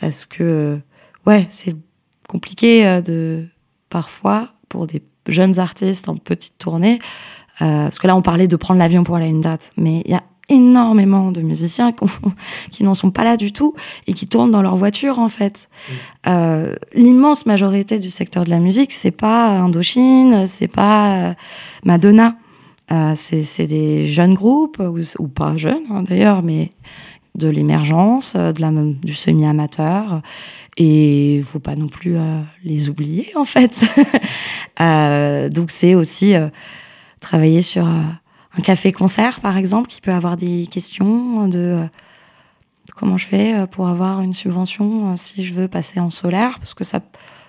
[0.00, 0.76] Parce que, euh,
[1.26, 1.76] ouais, c'est
[2.28, 3.46] compliqué euh, de,
[3.90, 6.98] parfois, pour des jeunes artistes en petite tournée,
[7.58, 10.12] parce que là, on parlait de prendre l'avion pour aller à une date, mais il
[10.12, 11.92] y a énormément de musiciens
[12.70, 13.74] qui n'en sont pas là du tout
[14.06, 15.68] et qui tournent dans leur voiture en fait.
[16.94, 21.34] L'immense majorité du secteur de la musique, c'est pas Indochine, c'est pas
[21.84, 22.36] Madonna.
[22.90, 24.82] Euh, c'est des jeunes groupes,
[25.18, 26.70] ou, pas jeunes hein, d'ailleurs, mais
[27.34, 28.52] de l'émergence, euh,
[29.02, 30.22] du semi-amateur.
[30.78, 33.84] Et il faut pas non plus euh, les oublier, en fait.
[35.54, 36.34] donc c'est aussi
[37.20, 41.80] travailler sur un café-concert, par exemple, qui peut avoir des questions de
[42.96, 46.84] comment je fais pour avoir une subvention si je veux passer en solaire, parce que
[46.84, 47.00] ça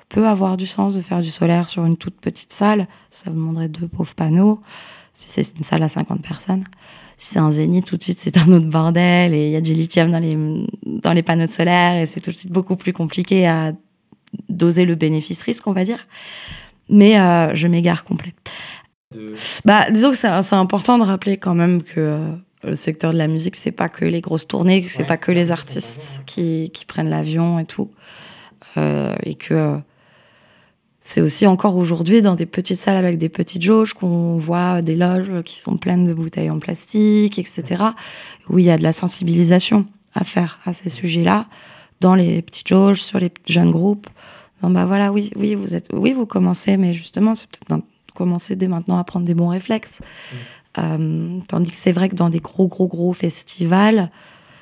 [0.10, 2.88] peut avoir du sens de faire du solaire sur une toute petite salle.
[3.12, 4.60] Ça demanderait deux pauvres panneaux
[5.20, 6.64] si c'est une salle à 50 personnes.
[7.18, 9.62] Si c'est un zénith, tout de suite, c'est un autre bordel et il y a
[9.62, 10.38] du lithium dans les,
[10.86, 13.74] dans les panneaux solaires et c'est tout de suite beaucoup plus compliqué à
[14.48, 16.08] doser le bénéfice-risque, on va dire.
[16.88, 18.34] Mais euh, je m'égare complet.
[19.66, 23.28] Bah, disons que c'est important de rappeler quand même que euh, le secteur de la
[23.28, 27.10] musique, c'est pas que les grosses tournées, c'est pas que les artistes qui, qui prennent
[27.10, 27.92] l'avion et tout.
[28.78, 29.80] Euh, et que
[31.10, 34.96] c'est aussi encore aujourd'hui dans des petites salles avec des petites jauges qu'on voit des
[34.96, 37.84] loges qui sont pleines de bouteilles en plastique, etc.
[38.48, 41.48] Où il y a de la sensibilisation à faire à ces sujets-là
[42.00, 44.06] dans les petites jauges, sur les jeunes groupes.
[44.62, 48.56] Donc bah voilà, oui, oui, vous êtes, oui, vous commencez, mais justement, c'est peut-être commencer
[48.56, 50.02] dès maintenant à prendre des bons réflexes.
[50.02, 50.36] Mmh.
[50.78, 54.12] Euh, tandis que c'est vrai que dans des gros, gros, gros festivals,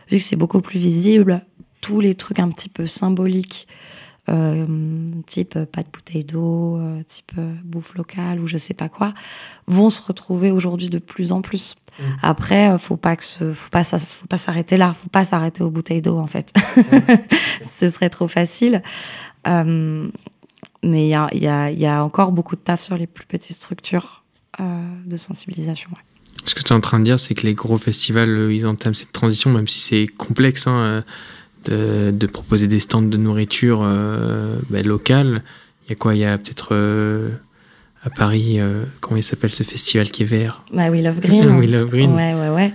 [0.10, 1.42] vu que c'est beaucoup plus visible,
[1.82, 3.68] tous les trucs un petit peu symboliques
[5.26, 9.14] type euh, pas de bouteille d'eau, euh, type bouffe locale ou je sais pas quoi,
[9.68, 11.76] vont se retrouver aujourd'hui de plus en plus.
[12.00, 12.04] Mmh.
[12.22, 16.02] Après, faut pas que faut pas faut pas s'arrêter là, faut pas s'arrêter aux bouteilles
[16.02, 16.54] d'eau en fait.
[17.64, 18.84] Ce serait trop facile.
[19.46, 20.12] mais
[20.84, 23.56] il y a, y, a, y a, encore beaucoup de taf sur les plus petites
[23.56, 24.24] structures
[24.60, 25.90] de sensibilisation.
[26.46, 28.96] Ce que tu es en train de dire, c'est que les gros festivals, ils entament
[28.96, 30.68] cette transition, même si c'est complexe.
[30.68, 31.04] Hein,
[31.70, 35.44] de, proposer des stands de nourriture euh, ben, locale.
[35.86, 36.16] Il y a quoi?
[36.16, 37.30] Il y a peut-être euh,
[38.04, 40.64] à Paris, euh, comment il s'appelle ce festival qui est vert?
[40.72, 41.50] Bah, We Love Green.
[41.58, 42.14] We Love Green.
[42.14, 42.74] Ouais, ouais, ouais.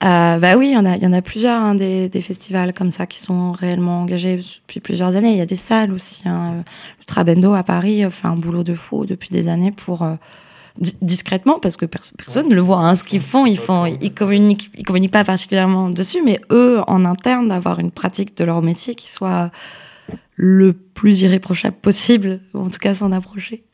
[0.00, 2.72] bah oui, il y en a, il y en a plusieurs hein, des, des, festivals
[2.72, 5.32] comme ça qui sont réellement engagés depuis plusieurs années.
[5.32, 6.22] Il y a des salles aussi.
[6.26, 6.64] Hein.
[6.98, 10.06] Le Trabendo à Paris fait un boulot de fou depuis des années pour
[10.78, 12.78] discrètement parce que personne ne le voit.
[12.78, 12.94] Hein.
[12.94, 17.04] Ce qu'ils font, ils font, ils communiquent, ils communiquent pas particulièrement dessus, mais eux, en
[17.04, 19.50] interne, d'avoir une pratique de leur métier qui soit
[20.34, 23.64] le plus irréprochable possible, ou en tout cas s'en approcher.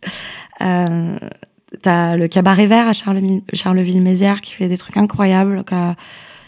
[0.60, 1.18] Euh,
[1.82, 5.64] T'as le cabaret vert à Charleville-Mézières qui fait des trucs incroyables.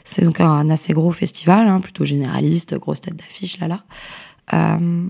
[0.03, 3.85] C'est donc un assez gros festival, hein, plutôt généraliste, grosse tête d'affiche là là.
[4.55, 5.07] Euh,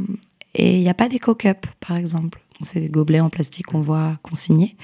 [0.55, 2.41] et il n'y a pas des cock-up, par exemple.
[2.63, 4.77] ces gobelets en plastique qu'on voit consignés,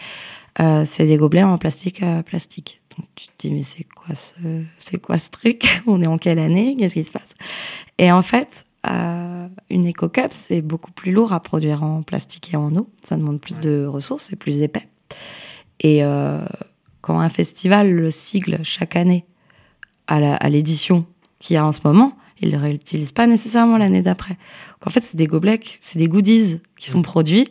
[0.61, 2.81] euh, c'est des gobelets en plastique plastique.
[2.97, 5.83] Donc tu te dis mais c'est quoi ce c'est quoi ce truc?
[5.87, 6.77] On est en quelle année?
[6.79, 7.35] Qu'est-ce qui se passe?
[7.99, 12.57] Et en fait, une Eco Cup c'est beaucoup plus lourd à produire en plastique et
[12.57, 12.89] en eau.
[13.07, 14.89] Ça demande plus de ressources, c'est plus épais.
[15.81, 16.03] Et
[17.01, 19.27] quand un festival le sigle chaque année
[20.07, 21.05] à l'édition
[21.39, 24.37] qu'il y a en ce moment, ils le réutilisent pas nécessairement l'année d'après.
[24.85, 27.49] En fait, c'est des gobelets, c'est des goodies qui sont produits.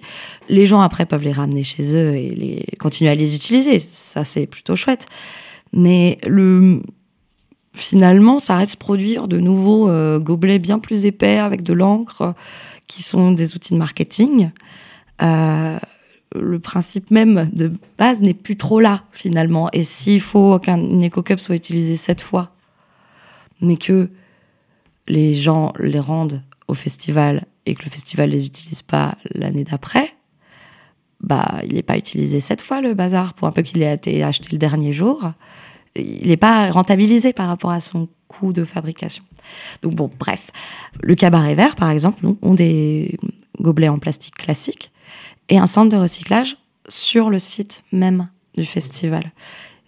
[0.47, 3.79] Les gens après peuvent les ramener chez eux et continuer à les utiliser.
[3.79, 5.07] Ça, c'est plutôt chouette.
[5.73, 6.81] Mais le,
[7.73, 12.33] finalement, ça reste produire de nouveaux euh, gobelets bien plus épais avec de l'encre,
[12.87, 14.51] qui sont des outils de marketing.
[15.21, 15.79] Euh,
[16.35, 19.69] le principe même de base n'est plus trop là finalement.
[19.73, 22.51] Et s'il faut qu'une éco-cup soit utilisée sept fois,
[23.61, 24.09] mais que
[25.07, 30.13] les gens les rendent au festival et que le festival les utilise pas l'année d'après,
[31.21, 34.23] bah il n'est pas utilisé cette fois le bazar pour un peu qu'il ait été
[34.23, 35.31] acheté le dernier jour.
[35.95, 39.23] Il n'est pas rentabilisé par rapport à son coût de fabrication.
[39.81, 40.51] Donc bon, bref,
[41.01, 43.17] le cabaret vert par exemple, ont des
[43.59, 44.91] gobelets en plastique classiques
[45.49, 49.31] et un centre de recyclage sur le site même du festival.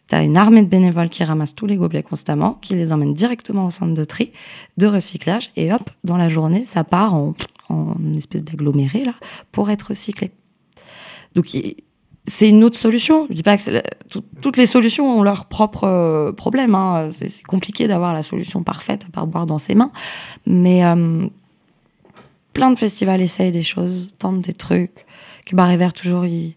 [0.07, 3.13] Tu as une armée de bénévoles qui ramassent tous les gobelets constamment, qui les emmènent
[3.13, 4.31] directement au centre de tri,
[4.77, 7.33] de recyclage, et hop, dans la journée, ça part en,
[7.69, 9.13] en espèce d'aggloméré, là,
[9.51, 10.31] pour être recyclé.
[11.35, 11.47] Donc,
[12.27, 13.25] c'est une autre solution.
[13.29, 13.81] Je dis pas que
[14.41, 16.75] toutes les solutions ont leurs propres euh, problèmes.
[16.75, 17.07] Hein.
[17.09, 19.91] C'est compliqué d'avoir la solution parfaite à part boire dans ses mains.
[20.45, 21.27] Mais euh,
[22.51, 25.05] plein de festivals essayent des choses, tentent des trucs.
[25.45, 26.55] Cabaret Vert, toujours, ils,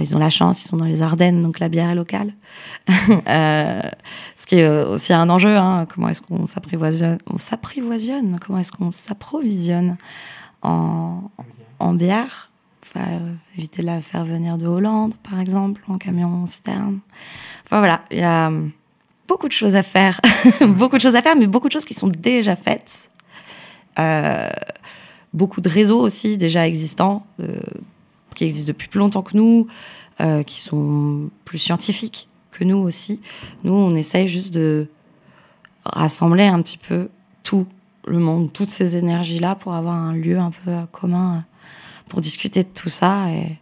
[0.00, 2.34] ils ont la chance, ils sont dans les Ardennes, donc la bière est locale.
[3.28, 3.80] euh,
[4.36, 8.90] ce qui est aussi un enjeu, hein, comment est-ce qu'on s'apprivoisionne, on comment est-ce qu'on
[8.90, 9.96] s'approvisionne
[10.62, 11.30] en,
[11.92, 12.50] bière.
[12.96, 17.00] Euh, éviter de la faire venir de Hollande, par exemple, en camion citerne.
[17.64, 18.52] Enfin voilà, il y a
[19.26, 20.20] beaucoup de choses à faire,
[20.68, 23.10] beaucoup de choses à faire, mais beaucoup de choses qui sont déjà faites.
[23.98, 24.50] Euh,
[25.32, 27.26] beaucoup de réseaux aussi déjà existants.
[27.40, 27.58] Euh,
[28.34, 29.66] qui existent depuis plus longtemps que nous,
[30.20, 33.20] euh, qui sont plus scientifiques que nous aussi.
[33.64, 34.88] Nous, on essaye juste de
[35.84, 37.08] rassembler un petit peu
[37.42, 37.66] tout
[38.06, 41.44] le monde, toutes ces énergies-là pour avoir un lieu un peu commun
[42.08, 43.58] pour discuter de tout ça et,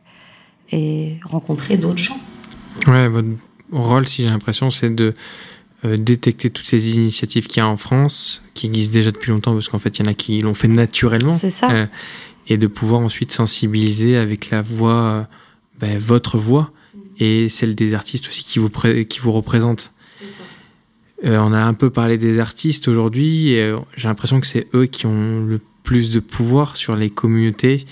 [0.72, 2.18] et rencontrer d'autres gens.
[2.86, 3.28] Ouais, votre
[3.70, 5.14] rôle, si j'ai l'impression, c'est de
[5.84, 9.52] euh, détecter toutes ces initiatives qu'il y a en France, qui existent déjà depuis longtemps,
[9.52, 11.32] parce qu'en fait, il y en a qui l'ont fait naturellement.
[11.32, 11.70] C'est ça.
[11.70, 11.86] Euh,
[12.48, 15.22] et de pouvoir ensuite sensibiliser avec la voix, euh,
[15.80, 16.72] ben, votre voix
[17.18, 19.92] et celle des artistes aussi qui vous, qui vous représentent.
[21.24, 24.66] Euh, on a un peu parlé des artistes aujourd'hui et euh, j'ai l'impression que c'est
[24.74, 27.84] eux qui ont le plus de pouvoir sur les communautés.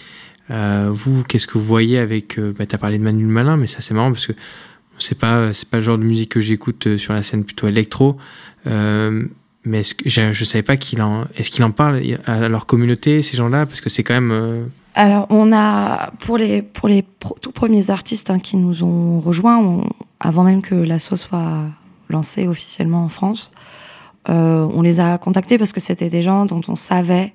[0.49, 2.39] vous, qu'est-ce que vous voyez avec...
[2.41, 4.33] Ben, tu as parlé de Manu Malin, mais ça c'est marrant parce que
[4.99, 8.17] c'est pas, c'est pas le genre de musique que j'écoute sur la scène plutôt électro.
[9.65, 11.25] Mais je ne savais pas qu'il en.
[11.37, 13.67] Est-ce qu'il en parle à leur communauté, ces gens-là?
[13.67, 14.33] Parce que c'est quand même.
[14.33, 16.13] Euh, Alors, on a.
[16.21, 17.05] Pour les, pour les
[17.43, 19.85] tout premiers artistes hein, qui nous ont rejoints,
[20.19, 21.65] avant même que l'assaut soit
[22.09, 23.51] lancé officiellement en France,
[24.31, 27.35] euh, on les a contactés parce que c'était des gens dont on savait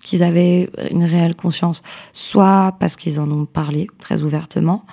[0.00, 1.82] qu'ils avaient une réelle conscience.
[2.14, 4.86] Soit parce qu'ils en ont parlé très ouvertement.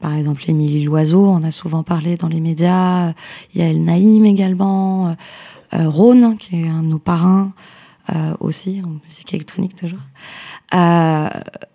[0.00, 3.12] Par exemple, Émilie Loiseau, on a souvent parlé dans les médias.
[3.54, 5.16] Il y a El Naïm également.
[5.74, 7.52] Euh, Rhône, qui est un de nos parrains
[8.14, 10.00] euh, aussi, en musique électronique toujours.
[10.74, 11.28] Euh,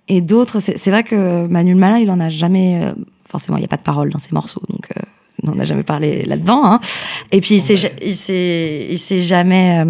[0.08, 2.93] et d'autres, c'est vrai que Manuel Malin, il en a jamais.
[3.25, 4.89] forcément, il n'y a pas de parole dans ses morceaux, donc
[5.41, 6.62] on n'en a jamais parlé là-dedans.
[6.65, 6.79] Hein.
[7.32, 7.75] Et puis, il s'est,
[9.21, 9.86] jamais,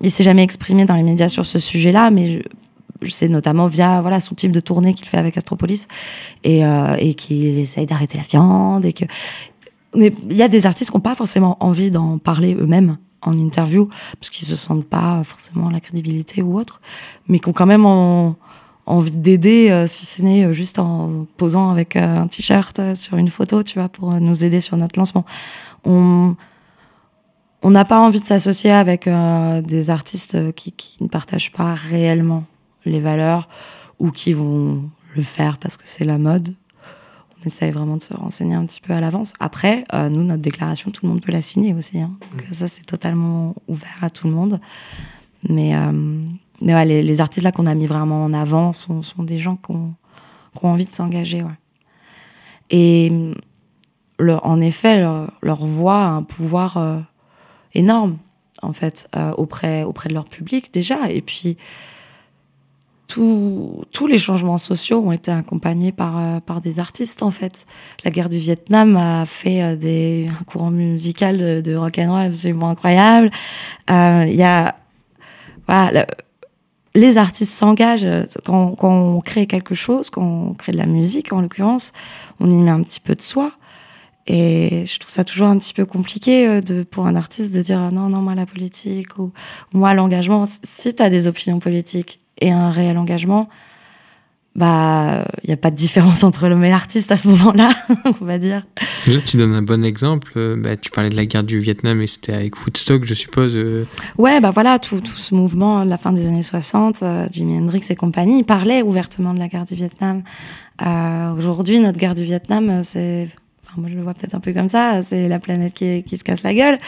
[0.00, 2.42] il s'est jamais exprimé dans les médias sur ce sujet-là, mais
[3.02, 5.88] je, sais notamment via voilà son type de tournée qu'il fait avec Astropolis
[6.42, 6.62] et,
[6.98, 9.04] et qu'il essaye d'arrêter la viande et que
[9.96, 13.88] il y a des artistes qui n'ont pas forcément envie d'en parler eux-mêmes en interview,
[14.20, 16.80] parce qu'ils se sentent pas forcément la crédibilité ou autre,
[17.28, 17.86] mais qui ont quand même
[18.86, 23.16] envie d'aider, euh, si ce n'est euh, juste en posant avec euh, un t-shirt sur
[23.16, 25.24] une photo, tu vois, pour nous aider sur notre lancement.
[25.84, 26.36] On
[27.66, 32.44] on n'a pas envie de s'associer avec des artistes qui, qui, ne partagent pas réellement
[32.84, 33.48] les valeurs
[33.98, 34.82] ou qui vont
[35.16, 36.54] le faire parce que c'est la mode
[37.44, 39.32] on essaye vraiment de se renseigner un petit peu à l'avance.
[39.40, 42.00] Après, euh, nous, notre déclaration, tout le monde peut la signer aussi.
[42.00, 42.16] Hein.
[42.32, 42.54] Donc, mm.
[42.54, 44.60] ça, c'est totalement ouvert à tout le monde.
[45.48, 45.92] Mais, euh,
[46.60, 49.56] mais ouais, les, artistes là qu'on a mis vraiment en avant sont, sont des gens
[49.56, 49.94] qui ont,
[50.56, 51.42] qui ont envie de s'engager.
[51.42, 51.58] Ouais.
[52.70, 53.12] Et
[54.18, 56.98] leur, en effet, leur, voix a un pouvoir euh,
[57.74, 58.16] énorme,
[58.62, 61.10] en fait, auprès, auprès de leur public déjà.
[61.10, 61.58] Et puis,
[63.06, 67.64] tous les changements sociaux ont été accompagnés par, euh, par des artistes, en fait.
[68.04, 72.26] La guerre du Vietnam a fait euh, des, un courant musical de, rock and roll
[72.26, 73.30] absolument incroyable.
[73.90, 74.74] Euh, y a,
[76.94, 78.06] les artistes s'engagent
[78.44, 81.92] quand, on crée quelque chose, quand on crée de la musique, en l'occurrence,
[82.40, 83.52] on y met un petit peu de soi.
[84.26, 88.08] Et je trouve ça toujours un petit peu compliqué pour un artiste de dire non,
[88.08, 89.32] non, moi la politique ou
[89.72, 90.44] moi l'engagement.
[90.46, 93.48] Si tu as des opinions politiques et un réel engagement,
[94.56, 97.70] bah, il n'y a pas de différence entre l'homme et l'artiste à ce moment-là,
[98.20, 98.64] on va dire.
[99.06, 100.32] Là, tu donnes un bon exemple.
[100.36, 103.56] Euh, bah, tu parlais de la guerre du Vietnam et c'était avec Woodstock, je suppose.
[103.56, 103.84] Euh.
[104.16, 107.58] Ouais, bah voilà, tout, tout, ce mouvement de la fin des années 60, euh, Jimi
[107.58, 110.22] Hendrix et compagnie, ils parlaient ouvertement de la guerre du Vietnam.
[111.36, 113.28] Aujourd'hui, notre guerre du Vietnam, c'est.
[113.64, 116.16] Enfin, moi, je le vois peut-être un peu comme ça, c'est la planète qui, qui,
[116.16, 116.78] se casse la gueule.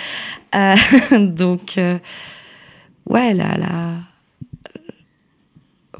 [1.20, 1.78] donc,
[3.06, 3.56] ouais, la.
[3.56, 3.92] la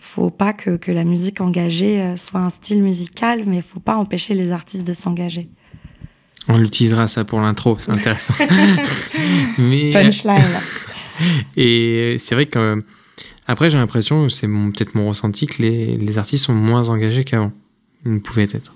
[0.07, 3.81] faut pas que, que, la musique engagée euh, soit un style musical, mais il faut
[3.81, 5.49] pas empêcher les artistes de s'engager.
[6.49, 8.35] On l'utilisera ça pour l'intro, c'est intéressant.
[9.59, 10.45] mais, Punchline.
[11.57, 12.85] Et c'est vrai que
[13.47, 17.53] après j'ai l'impression, c'est peut-être mon ressenti, que les, les, artistes sont moins engagés qu'avant.
[18.05, 18.75] Ils ne pouvaient être.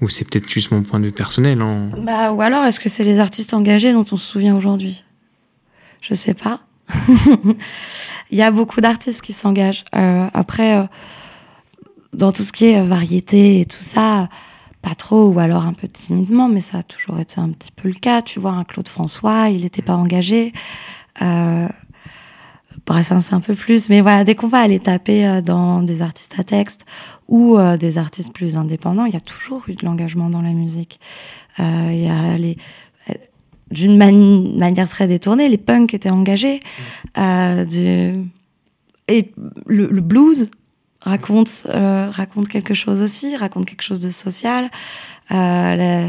[0.00, 1.62] Ou c'est peut-être juste mon point de vue personnel.
[1.62, 1.90] En...
[1.98, 5.04] Bah, ou alors est-ce que c'est les artistes engagés dont on se souvient aujourd'hui?
[6.00, 6.60] Je sais pas.
[8.30, 9.84] Il y a beaucoup d'artistes qui s'engagent.
[9.94, 10.84] Euh, après, euh,
[12.12, 14.28] dans tout ce qui est euh, variété et tout ça,
[14.82, 17.88] pas trop, ou alors un peu timidement, mais ça a toujours été un petit peu
[17.88, 18.22] le cas.
[18.22, 20.52] Tu vois, un Claude François, il n'était pas engagé.
[21.22, 21.68] Euh,
[23.02, 23.88] c'est un peu plus.
[23.88, 26.84] Mais voilà, dès qu'on va aller taper dans des artistes à texte
[27.28, 31.00] ou des artistes plus indépendants, il y a toujours eu de l'engagement dans la musique.
[31.58, 32.58] Il y a les
[33.74, 35.48] d'une manière très détournée.
[35.48, 36.60] Les punks étaient engagés.
[37.18, 38.12] Euh,
[39.08, 39.32] et
[39.66, 40.50] le, blues
[41.02, 44.70] raconte, euh, raconte quelque chose aussi, raconte quelque chose de social.
[45.32, 46.08] Euh,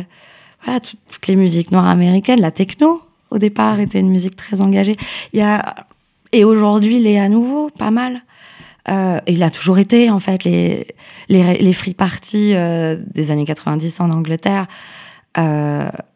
[0.64, 3.02] voilà, toutes les musiques noires américaines, la techno,
[3.32, 4.96] au départ, était une musique très engagée.
[5.34, 5.76] Il y a,
[6.32, 8.22] et aujourd'hui, il est à nouveau pas mal.
[8.88, 10.88] et il a toujours été, en fait, les,
[11.28, 14.68] les, les free parties des années 90 en Angleterre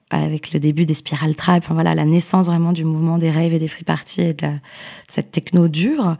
[0.09, 3.59] avec le début des Spiral enfin voilà, la naissance vraiment du mouvement des raves et
[3.59, 4.47] des free parties et de,
[5.07, 6.17] cette techno dure,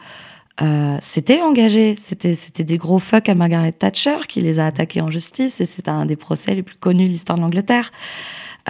[0.61, 1.95] euh, c'était engagé.
[1.95, 5.65] C'était, c'était des gros fuck à Margaret Thatcher qui les a attaqués en justice et
[5.65, 7.91] c'est un des procès les plus connus de l'histoire de l'Angleterre.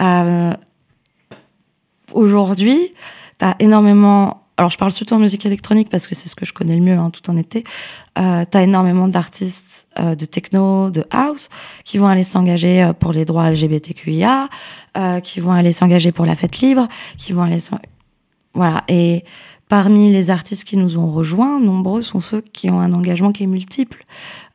[0.00, 0.54] Euh,
[2.12, 2.78] aujourd'hui,
[3.38, 6.44] tu as énormément alors je parle surtout en musique électronique parce que c'est ce que
[6.44, 7.64] je connais le mieux, hein, tout en été.
[8.18, 11.48] Euh, tu as énormément d'artistes euh, de techno, de house,
[11.82, 14.50] qui vont aller s'engager euh, pour les droits LGBTQIA,
[14.98, 17.56] euh, qui vont aller s'engager pour la fête libre, qui vont aller...
[18.52, 19.24] Voilà, et
[19.70, 23.44] parmi les artistes qui nous ont rejoints, nombreux sont ceux qui ont un engagement qui
[23.44, 24.04] est multiple,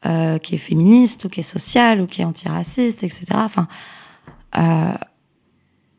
[0.03, 3.25] qui est féministe, ou qui est social, ou qui est antiraciste, etc.
[3.33, 3.67] Enfin,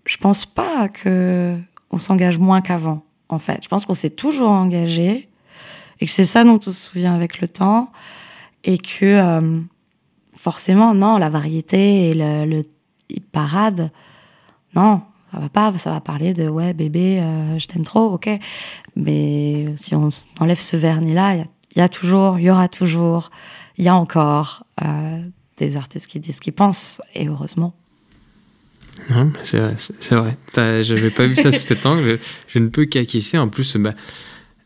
[0.04, 1.58] je pense pas que
[1.90, 3.60] on s'engage moins qu'avant en fait.
[3.62, 5.28] Je pense qu'on s'est toujours engagé
[6.00, 7.90] et que c'est ça dont on se souvient avec le temps
[8.64, 9.60] et que euh,
[10.34, 12.62] forcément, non, la variété et le,
[13.32, 13.90] parade,
[14.74, 18.28] non, ça va pas, ça va parler de ouais, bébé, euh, je t'aime trop, ok.
[18.96, 20.08] Mais si on
[20.40, 21.44] enlève ce vernis-là, il
[21.78, 23.30] y, a toujours, il y aura toujours,
[23.78, 25.22] il y a encore euh,
[25.56, 27.74] des artistes qui disent ce qu'ils pensent, et heureusement.
[29.42, 30.82] C'est vrai, c'est vrai.
[30.82, 32.18] J'avais pas vu ça sous cet angle.
[32.48, 33.38] Je ne peux qu'acquiescer.
[33.38, 33.94] En plus, bah,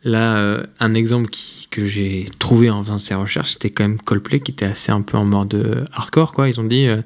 [0.04, 4.00] là, euh, un exemple qui, que j'ai trouvé en faisant ces recherches, c'était quand même
[4.00, 6.48] Coldplay qui était assez un peu en mode euh, hardcore, quoi.
[6.48, 6.86] Ils ont dit.
[6.86, 7.02] Euh,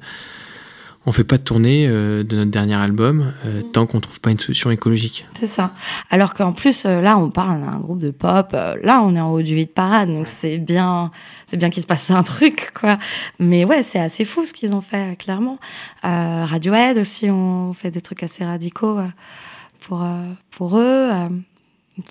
[1.05, 3.71] on fait pas de tournée euh, de notre dernier album euh, mm.
[3.71, 5.25] tant qu'on trouve pas une solution écologique.
[5.37, 5.73] C'est ça.
[6.09, 8.51] Alors qu'en plus, euh, là, on parle d'un groupe de pop.
[8.53, 11.11] là, on est en haut du de parade, donc c'est bien,
[11.47, 12.97] c'est bien qu'il se passe un truc, quoi.
[13.39, 15.59] Mais ouais, c'est assez fou ce qu'ils ont fait, clairement.
[16.03, 18.99] Radiohead aussi, on fait des trucs assez radicaux
[19.79, 20.05] pour
[20.51, 21.09] pour eux.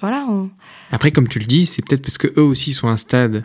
[0.01, 0.27] voilà.
[0.91, 3.45] Après, comme tu le dis, c'est peut-être parce que eux aussi sont à un stade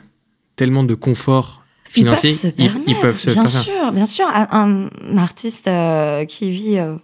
[0.56, 1.59] tellement de confort
[1.90, 4.28] financiers, ils peuvent se, bien sûr, bien sûr.
[4.28, 6.96] Un, artiste euh, qui vit euh,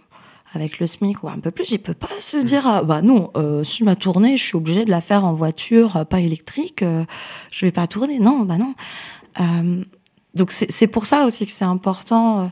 [0.54, 3.30] avec le SMIC ou un peu plus, il peut pas se dire ah, bah non,
[3.36, 6.84] euh, si ma tournée, je suis obligé de la faire en voiture, pas électrique,
[7.50, 8.18] je vais pas tourner.
[8.20, 8.74] Non, bah non.
[10.34, 12.50] donc c'est pour ça aussi que c'est important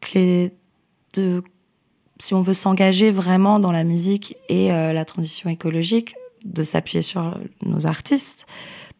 [0.00, 0.52] que les
[1.14, 1.42] de
[2.20, 6.14] si on veut s'engager vraiment dans la musique et la transition écologique,
[6.44, 8.46] de s'appuyer sur nos artistes,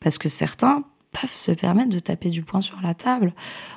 [0.00, 0.84] parce que certains
[1.20, 3.32] peuvent se permettre de taper du poing sur la table.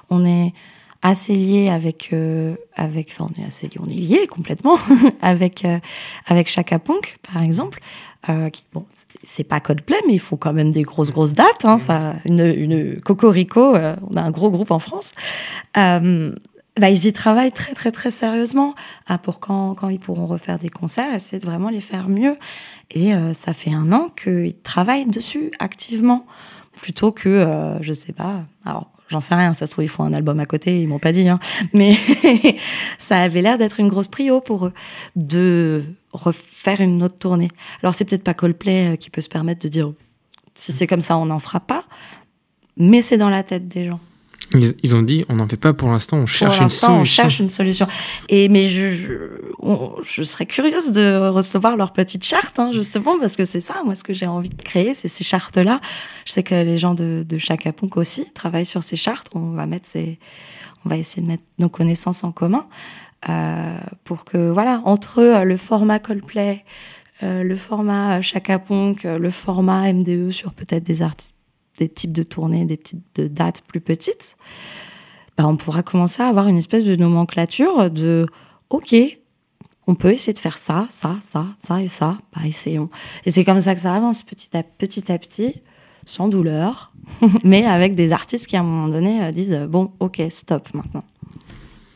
[0.09, 0.53] On est
[1.01, 4.79] assez lié avec euh, avec enfin on est assez lié, on est lié complètement
[5.21, 5.79] avec euh,
[6.25, 7.79] avec Chaka Punk par exemple
[8.29, 8.85] euh, qui bon
[9.23, 11.65] c'est pas Coldplay, mais il faut quand même des grosses, grosses dates.
[11.65, 15.11] Hein, ça, une, Cocorico, euh, on a un gros groupe en France.
[15.77, 16.33] Euh,
[16.77, 18.75] bah, ils y travaillent très, très, très sérieusement
[19.07, 22.38] ah, pour quand, quand ils pourront refaire des concerts, essayer de vraiment les faire mieux.
[22.91, 26.25] Et ça fait un an qu'ils travaillent dessus activement,
[26.82, 30.03] plutôt que, euh, je sais pas, alors j'en sais rien, ça se trouve, ils font
[30.03, 31.39] un album à côté, ils m'ont pas dit, hein,
[31.73, 31.97] mais
[32.97, 34.73] ça avait l'air d'être une grosse prio pour eux
[35.15, 37.49] de refaire une autre tournée.
[37.84, 39.93] Alors c'est peut-être pas Coldplay euh, qui peut se permettre de dire
[40.53, 41.84] si c'est comme ça, on n'en fera pas,
[42.78, 43.99] mais c'est dans la tête des gens.
[44.53, 47.01] Ils, ont dit, on n'en fait pas pour l'instant, on cherche une solution.
[47.01, 47.87] On cherche une solution.
[48.29, 49.13] Et mais je, je,
[50.01, 53.95] je, serais curieuse de recevoir leur petite charte, hein, justement, parce que c'est ça, moi,
[53.95, 55.81] ce que j'ai envie de créer, c'est ces chartes-là.
[56.25, 59.27] Je sais que les gens de, de Chacaponc aussi travaillent sur ces chartes.
[59.35, 60.17] On va mettre ces,
[60.85, 62.67] on va essayer de mettre nos connaissances en commun
[63.27, 66.63] euh, pour que, voilà, entre eux, le format Coldplay,
[67.21, 71.36] euh, le format Chacaponc, le format MDE sur peut-être des artistes
[71.78, 74.38] des types de tournées, des petites de dates plus petites,
[75.38, 78.25] bah, on pourra commencer à avoir une espèce de nomenclature de
[78.69, 78.95] OK,
[79.86, 82.89] on peut essayer de faire ça, ça, ça, ça et ça, bah, essayons.
[83.25, 85.61] Et c'est comme ça que ça avance petit à petit, à petit
[86.05, 86.93] sans douleur,
[87.43, 91.03] mais avec des artistes qui à un moment donné euh, disent bon, ok, stop maintenant.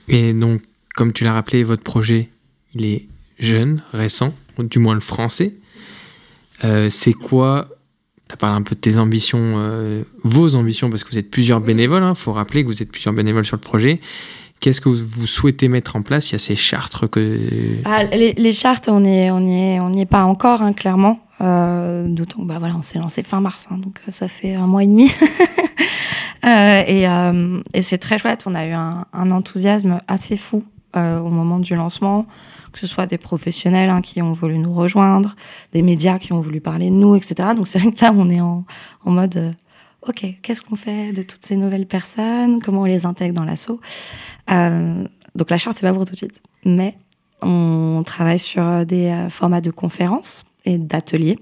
[0.08, 0.62] Et donc,
[0.96, 2.30] comme tu l'as rappelé, votre projet,
[2.74, 3.08] il est
[3.40, 5.56] jeune, récent, du moins le français.
[6.64, 7.70] Euh, c'est quoi
[8.32, 11.30] tu as parlé un peu de tes ambitions, euh, vos ambitions, parce que vous êtes
[11.30, 12.02] plusieurs bénévoles.
[12.02, 12.16] Il hein.
[12.16, 14.00] faut rappeler que vous êtes plusieurs bénévoles sur le projet.
[14.62, 16.30] Qu'est-ce que vous souhaitez mettre en place?
[16.30, 17.40] Il y a ces chartes que.
[17.84, 21.20] Ah, les, chartes, on n'y on est, on est pas encore, hein, clairement.
[21.42, 24.68] Euh, D'autant bah, voilà, on s'est lancé fin mars, hein, donc euh, ça fait un
[24.68, 25.12] mois et demi.
[26.46, 28.44] euh, et, euh, et c'est très chouette.
[28.46, 30.64] On a eu un, un enthousiasme assez fou
[30.94, 32.28] au moment du lancement
[32.72, 35.36] que ce soit des professionnels hein, qui ont voulu nous rejoindre,
[35.74, 37.50] des médias qui ont voulu parler de nous, etc.
[37.56, 38.66] Donc c'est vrai que là, on est en,
[39.06, 39.52] mode, euh,
[40.08, 42.62] OK, qu'est-ce qu'on fait de toutes ces nouvelles personnes?
[42.62, 43.80] Comment on les intègre dans l'assaut?
[44.52, 45.06] Euh,
[45.36, 46.42] Donc la charte, c'est pas pour tout de suite.
[46.66, 46.98] Mais
[47.42, 51.40] on travaille sur des euh, formats de conférences et d'ateliers.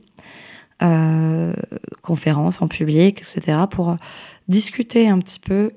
[2.02, 3.98] Conférences en public, etc., pour
[4.48, 5.74] discuter un petit peu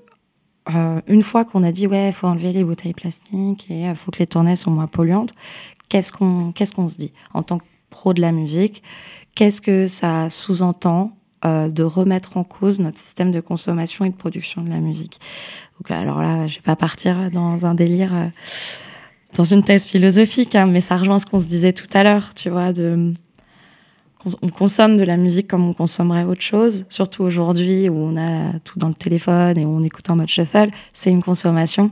[0.72, 3.88] euh, une fois qu'on a dit ouais, il faut enlever les bouteilles plastiques et il
[3.88, 5.32] euh, faut que les tournées soient moins polluantes,
[5.88, 8.82] qu'est-ce qu'on qu'est-ce qu'on se dit en tant que pro de la musique?
[9.34, 14.14] Qu'est-ce que ça sous-entend euh, de remettre en cause notre système de consommation et de
[14.14, 15.18] production de la musique?
[15.88, 18.30] Alors là, je vais pas partir dans un délire,
[19.34, 22.34] dans une thèse philosophique, hein, mais ça rejoint ce qu'on se disait tout à l'heure,
[22.34, 23.12] tu vois, de
[24.42, 28.58] on consomme de la musique comme on consommerait autre chose, surtout aujourd'hui où on a
[28.60, 31.90] tout dans le téléphone et on écoute en mode shuffle, c'est une consommation.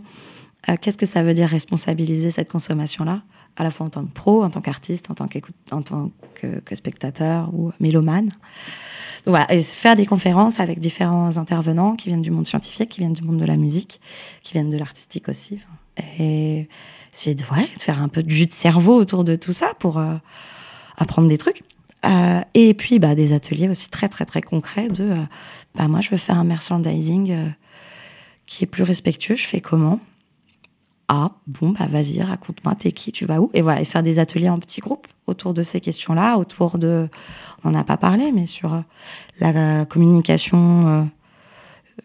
[0.68, 3.22] Euh, qu'est-ce que ça veut dire responsabiliser cette consommation-là,
[3.56, 5.26] à la fois en tant que pro, en tant qu'artiste, en tant,
[5.72, 8.30] en tant que, spectateur ou mélomane
[9.26, 13.12] voilà, et faire des conférences avec différents intervenants qui viennent du monde scientifique, qui viennent
[13.12, 14.00] du monde de la musique,
[14.42, 15.60] qui viennent de l'artistique aussi.
[16.18, 16.68] Et
[17.18, 20.14] ouais, de faire un peu de jus de cerveau autour de tout ça pour euh,
[20.96, 21.62] apprendre des trucs.
[22.06, 25.16] Euh, et puis bah, des ateliers aussi très très très concrets de euh,
[25.74, 27.46] bah, moi je veux faire un merchandising euh,
[28.46, 30.00] qui est plus respectueux, je fais comment?
[31.08, 33.50] Ah bon bah vas-y raconte-moi t'es qui, tu vas où?
[33.52, 37.08] Et voilà et faire des ateliers en petits groupes autour de ces questions-là, autour de
[37.64, 38.82] on n'a pas parlé mais sur
[39.40, 41.10] la communication,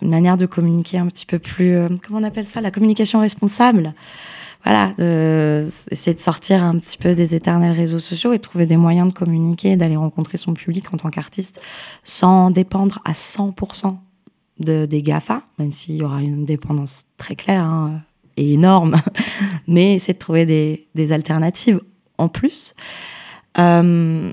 [0.01, 2.59] une manière de communiquer un petit peu plus comment on appelle ça?
[2.59, 3.93] La communication responsable
[4.65, 8.77] voilà, de, essayer de sortir un petit peu des éternels réseaux sociaux et trouver des
[8.77, 11.61] moyens de communiquer, d'aller rencontrer son public en tant qu'artiste
[12.03, 13.95] sans dépendre à 100%
[14.59, 18.01] de, des GAFA, même s'il y aura une dépendance très claire hein,
[18.37, 18.95] et énorme,
[19.67, 21.79] mais essayer de trouver des, alternatives
[22.17, 22.73] en plus.
[23.59, 24.31] Euh,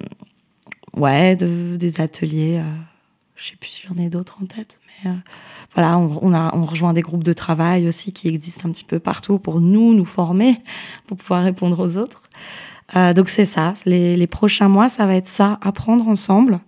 [0.97, 2.75] ouais, de, des ateliers, euh,
[3.37, 5.11] je sais plus si j'en ai d'autres en tête, mais...
[5.73, 8.85] Euh, voilà, on, a, on rejoint des groupes de travail aussi qui existent un petit
[8.85, 10.59] peu partout pour nous, nous former,
[11.07, 12.23] pour pouvoir répondre aux autres.
[12.97, 16.61] Euh, donc c'est ça, les, les, prochains mois, ça va être ça, apprendre ensemble,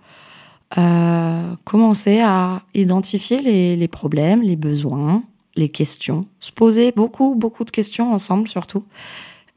[0.79, 5.23] euh, commencer à identifier les, les, problèmes, les besoins,
[5.55, 8.85] les questions, se poser beaucoup, beaucoup de questions ensemble surtout,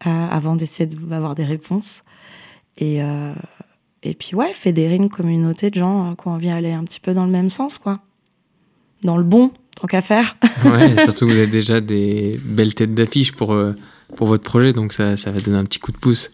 [0.05, 2.03] euh, avant d'essayer d'avoir des réponses.
[2.77, 3.33] Et, euh,
[4.03, 7.13] et puis ouais, fédérer une communauté de gens qui ont envie d'aller un petit peu
[7.13, 7.99] dans le même sens, quoi
[9.03, 10.37] dans le bon, tant qu'à faire.
[10.65, 13.75] ouais, surtout que vous avez déjà des belles têtes d'affiche pour, euh,
[14.15, 16.31] pour votre projet, donc ça, ça va donner un petit coup de pouce.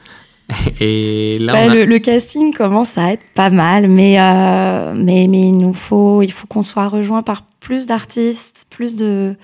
[0.80, 5.57] Et là, bah, le, casting commence à être pas mal, mais, euh, mais, mais il
[5.57, 9.36] nous faut, il faut qu'on soit rejoint par plus d'artistes, plus de,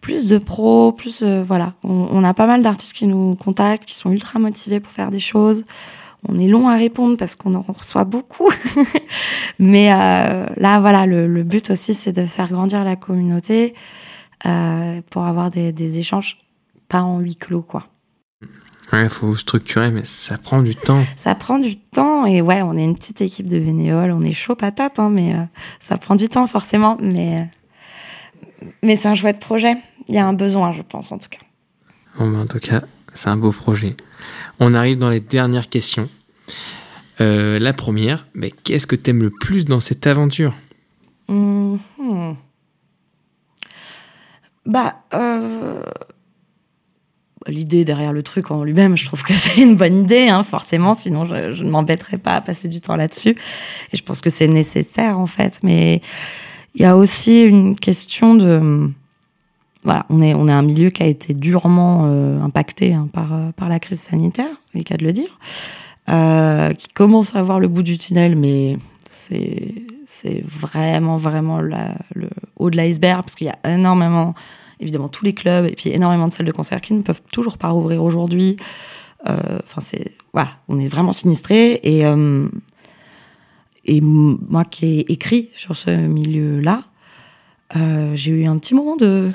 [0.00, 1.74] plus de pros, plus voilà.
[1.84, 5.12] On, on, a pas mal d'artistes qui nous contactent, qui sont ultra motivés pour faire
[5.12, 5.64] des choses.
[6.28, 8.50] On est long à répondre parce qu'on en reçoit beaucoup.
[9.58, 13.74] Mais là, voilà, le, but aussi, c'est de faire grandir la communauté
[14.42, 16.38] pour avoir des, des échanges
[16.88, 17.86] pas en huis clos, quoi.
[18.92, 21.02] Ouais, il faut structurer, mais ça prend du temps.
[21.16, 24.32] Ça prend du temps, et ouais, on est une petite équipe de bénévoles, on est
[24.32, 25.44] chaud patate, hein, mais euh,
[25.80, 29.76] ça prend du temps forcément, mais, euh, mais c'est un chouette projet.
[30.08, 31.38] Il y a un besoin, je pense, en tout cas.
[32.18, 32.82] Bon, ben, en tout cas,
[33.14, 33.96] c'est un beau projet.
[34.60, 36.08] On arrive dans les dernières questions.
[37.20, 40.54] Euh, la première, mais qu'est-ce que tu aimes le plus dans cette aventure?
[41.28, 41.76] Mmh,
[44.64, 45.02] Bah,
[47.48, 50.94] l'idée derrière le truc en lui-même, je trouve que c'est une bonne idée, hein, forcément,
[50.94, 53.36] sinon je, ne m'embêterais pas à passer du temps là-dessus.
[53.92, 55.60] Et je pense que c'est nécessaire, en fait.
[55.62, 56.00] Mais
[56.74, 58.88] il y a aussi une question de...
[59.84, 63.32] Voilà, on est, on est un milieu qui a été durement euh, impacté hein, par,
[63.32, 65.38] euh, par la crise sanitaire, c'est le cas de le dire,
[66.08, 68.76] euh, qui commence à voir le bout du tunnel, mais
[69.10, 74.34] c'est vraiment, vraiment le haut de l'iceberg, parce qu'il y a énormément
[74.78, 77.56] évidemment tous les clubs et puis énormément de salles de concert qui ne peuvent toujours
[77.56, 78.56] pas rouvrir aujourd'hui.
[79.24, 82.04] Enfin, c'est voilà, on est vraiment sinistré et
[83.84, 86.82] et moi qui ai écrit sur ce milieu-là,
[88.14, 89.32] j'ai eu un petit moment de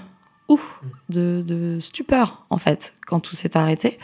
[1.09, 3.97] de, de, stupeur en fait quand tout s'est arrêté.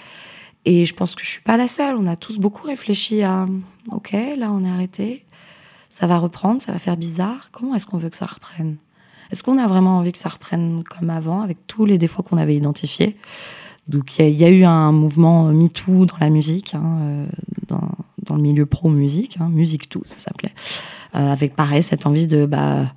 [0.65, 1.95] Et je pense que je suis pas la seule.
[1.95, 3.47] On a tous beaucoup réfléchi à
[3.91, 5.25] ok, là on est arrêté,
[5.89, 7.49] ça va reprendre, ça va faire bizarre.
[7.51, 8.77] Comment est-ce qu'on veut que ça reprenne?
[9.31, 12.37] Est-ce qu'on a vraiment envie que ça reprenne comme avant, avec tous les défauts qu'on
[12.37, 13.17] avait identifiés?
[13.87, 17.25] Donc il y, a eu un mouvement MeToo dans la musique, hein, euh,
[17.67, 20.53] dans, le milieu pro-musique, hein, Musique Tout, ça s'appelait,
[21.15, 22.45] euh, avec pareil cette envie de...
[22.45, 22.93] Bah,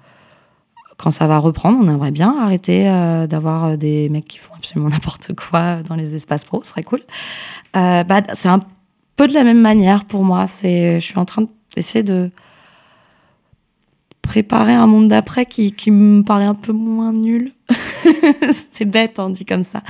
[0.97, 4.89] quand ça va reprendre, on aimerait bien arrêter euh, d'avoir des mecs qui font absolument
[4.91, 7.01] n'importe quoi dans les espaces pro, ce serait cool.
[7.75, 8.63] bah, c'est un
[9.17, 10.47] peu de la même manière pour moi.
[10.47, 12.31] C'est, je suis en train d'essayer de
[14.27, 17.53] préparer un monde d'après qui, me paraît un peu moins nul.
[18.71, 19.83] c'est bête, on dit comme ça.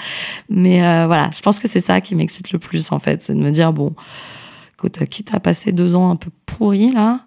[0.48, 3.22] Mais euh, voilà, je pense que c'est ça qui m'excite le plus, en fait.
[3.22, 3.94] C'est de me dire, bon,
[5.10, 7.25] quitte à passer deux ans un peu pourris, là,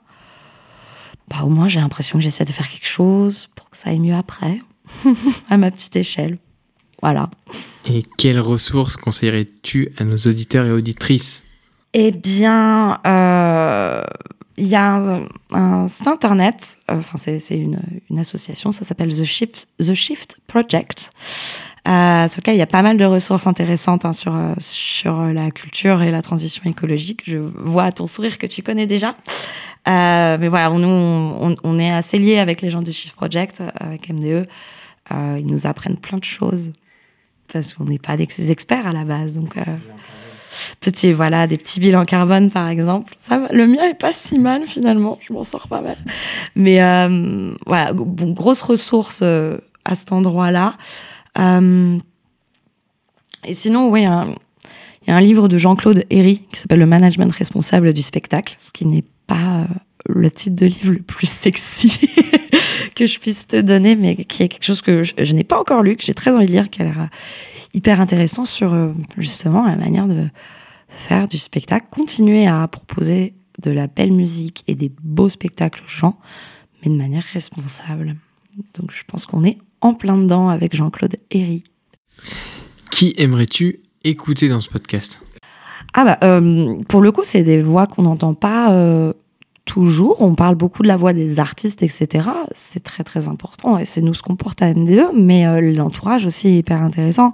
[1.30, 4.00] bah, au moins j'ai l'impression que j'essaie de faire quelque chose pour que ça aille
[4.00, 4.62] mieux après,
[5.50, 6.38] à ma petite échelle.
[7.02, 7.30] Voilà.
[7.86, 11.44] Et quelles ressources conseillerais-tu à nos auditeurs et auditrices?
[11.94, 14.04] Eh bien, euh,
[14.58, 19.24] il y a un, site internet, euh, enfin c'est une, une, association, ça s'appelle The
[19.24, 21.12] Shift, The Shift Project.
[21.90, 25.22] Euh, sur lequel il y a pas mal de ressources intéressantes hein, sur, euh, sur
[25.22, 27.22] la culture et la transition écologique.
[27.26, 29.16] Je vois à ton sourire que tu connais déjà.
[29.88, 34.10] Euh, mais voilà, nous, on, est assez liés avec les gens du Shift Project, avec
[34.10, 34.48] MDE.
[35.12, 36.72] Euh, ils nous apprennent plein de choses
[37.52, 39.34] parce qu'on n'est pas des experts à la base.
[39.34, 39.56] Donc,
[40.80, 43.14] Petit, voilà, des petits bilans carbone, par exemple.
[43.18, 45.18] Ça, le mien est pas si mal, finalement.
[45.22, 45.98] Je m'en sors pas mal.
[46.56, 50.74] Mais euh, voilà, grosse ressource euh, à cet endroit-là.
[51.38, 52.00] Euh,
[53.46, 57.32] et sinon, oui, il y a un livre de Jean-Claude Herry qui s'appelle Le management
[57.32, 59.68] responsable du spectacle, ce qui n'est pas
[60.08, 62.10] le titre de livre le plus sexy
[62.96, 65.60] que je puisse te donner, mais qui est quelque chose que je, je n'ai pas
[65.60, 67.10] encore lu, que j'ai très envie de lire, qui a l'air
[67.74, 70.28] hyper intéressant sur euh, justement la manière de
[70.88, 75.90] faire du spectacle, continuer à proposer de la belle musique et des beaux spectacles aux
[75.90, 76.18] gens,
[76.82, 78.16] mais de manière responsable.
[78.78, 81.64] Donc je pense qu'on est en plein dedans avec Jean-Claude Herry.
[82.92, 85.22] Qui aimerais-tu écouter dans ce podcast?
[85.94, 89.14] Ah bah euh, pour le coup c'est des voix qu'on n'entend pas euh,
[89.66, 90.22] toujours.
[90.22, 92.28] On parle beaucoup de la voix des artistes, etc.
[92.54, 96.26] C'est très très important et c'est nous ce qu'on porte à MDE, mais euh, l'entourage
[96.26, 97.34] aussi est hyper intéressant.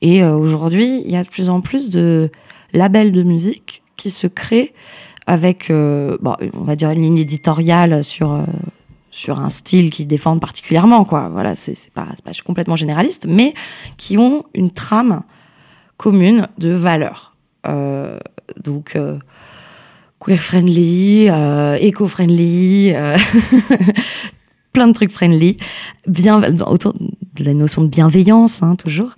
[0.00, 2.30] Et aujourd'hui, il y a de plus en plus de
[2.72, 4.72] labels de musique qui se créent
[5.28, 8.44] avec, bon, on va dire une ligne éditoriale sur
[9.12, 11.28] sur un style qu'ils défendent particulièrement, quoi.
[11.28, 13.54] Voilà, c'est pas, pas complètement généraliste, mais
[13.96, 15.22] qui ont une trame
[15.96, 17.36] commune de valeurs.
[18.64, 18.96] donc
[20.22, 23.16] queer friendly, euh, éco-friendly, euh,
[24.72, 25.56] plein de trucs friendly,
[26.06, 29.10] bien autour de la notion de bienveillance, hein, toujours.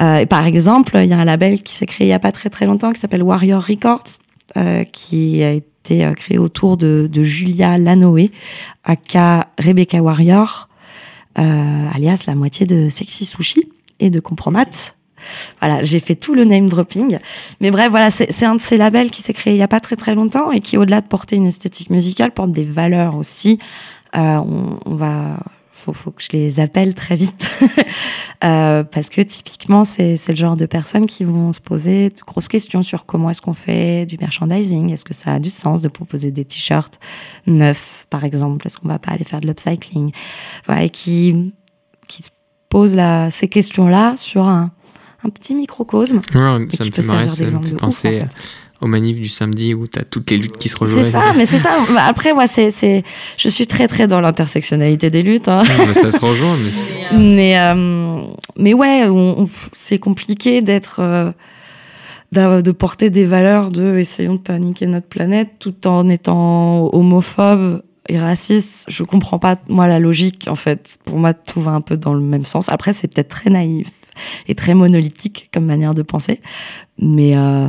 [0.00, 2.18] Euh, et par exemple, il y a un label qui s'est créé il y a
[2.18, 4.18] pas très très longtemps qui s'appelle Warrior Records,
[4.56, 8.30] euh, qui a été euh, créé autour de, Julia Lanoé,
[8.84, 10.68] aka Rebecca Warrior,
[11.38, 13.68] euh, alias la moitié de Sexy Sushi
[14.00, 14.92] et de Compromat,
[15.60, 17.18] voilà, j'ai fait tout le name dropping.
[17.62, 19.80] Mais bref, voilà, c'est un de ces labels qui s'est créé il n'y a pas
[19.80, 23.58] très très longtemps et qui, au-delà de porter une esthétique musicale, porte des valeurs aussi.
[24.12, 25.38] On, va
[25.84, 27.50] faut, faut que je les appelle très vite.
[28.44, 32.48] euh, parce que typiquement, c'est le genre de personnes qui vont se poser de grosses
[32.48, 34.92] questions sur comment est-ce qu'on fait du merchandising.
[34.92, 36.98] Est-ce que ça a du sens de proposer des t-shirts
[37.46, 38.66] neufs, par exemple?
[38.66, 40.12] Est-ce qu'on va pas aller faire de l'upcycling?
[40.66, 41.52] Voilà, et qui,
[42.08, 42.30] qui se
[42.68, 44.72] posent la, ces questions-là sur un,
[45.22, 46.22] un petit microcosme.
[46.34, 48.24] Ouais, ça me fait marrer, ça me fait penser
[48.84, 51.02] aux manifs du samedi où tu as toutes les luttes qui se rejoignent.
[51.02, 51.70] C'est ça, mais c'est ça.
[52.06, 53.02] Après, moi, c'est, c'est,
[53.36, 55.48] je suis très, très dans l'intersectionnalité des luttes.
[55.48, 55.62] Hein.
[55.78, 56.56] mais ça se rejoint.
[57.12, 58.24] Mais, mais, euh,
[58.56, 59.08] mais ouais,
[59.72, 61.00] c'est compliqué d'être.
[61.00, 61.32] Euh,
[62.32, 68.18] de porter des valeurs de essayons de paniquer notre planète tout en étant homophobe et
[68.18, 68.86] raciste.
[68.88, 70.98] Je comprends pas, moi, la logique, en fait.
[71.04, 72.68] Pour moi, tout va un peu dans le même sens.
[72.68, 73.88] Après, c'est peut-être très naïf
[74.48, 76.40] et très monolithique comme manière de penser.
[76.98, 77.68] Mais euh,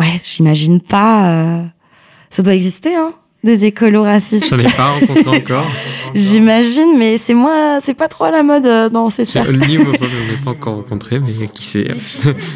[0.00, 1.30] ouais, j'imagine pas.
[1.30, 1.62] Euh,
[2.30, 3.12] ça doit exister, hein,
[3.44, 4.48] des écolos racistes.
[4.50, 5.66] J'en ai pas rencontré encore.
[6.14, 9.58] J'imagine, mais c'est moi, c'est pas trop à la mode euh, dans ces cercles.
[9.64, 11.88] Je n'ai pas encore rencontré, mais qui sait.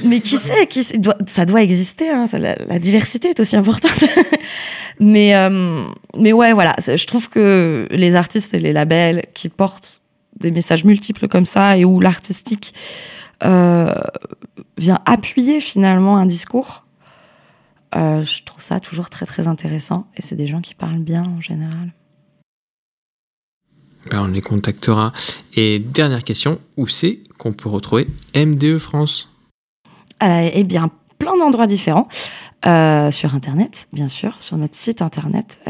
[0.05, 2.11] mais qui sait, qui sait ça doit exister.
[2.11, 4.05] Hein, la, diversité est aussi importante.
[5.01, 5.85] mais euh,
[6.17, 10.03] mais ouais, voilà, je trouve que les artistes et les labels qui portent
[10.39, 12.75] des messages multiples comme ça et où l'artistique
[13.45, 13.95] euh,
[14.79, 16.85] vient appuyer finalement un discours
[17.97, 21.25] euh, je trouve ça toujours très très intéressant et c'est des gens qui parlent bien
[21.25, 21.93] en général.
[24.11, 25.13] Ben, on les contactera.
[25.55, 29.35] Et dernière question, où c'est qu'on peut retrouver MDE France?
[30.23, 32.09] Euh, Eh bien, plein d'endroits différents.
[32.67, 35.63] Euh, sur Internet, bien sûr, sur notre site Internet,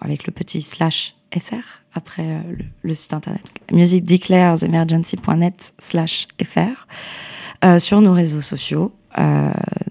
[0.00, 2.42] avec le petit slash fr après
[2.82, 3.42] le, site Internet.
[3.72, 7.80] musicdeclaresemergency.net slash fr.
[7.80, 8.92] sur nos réseaux sociaux,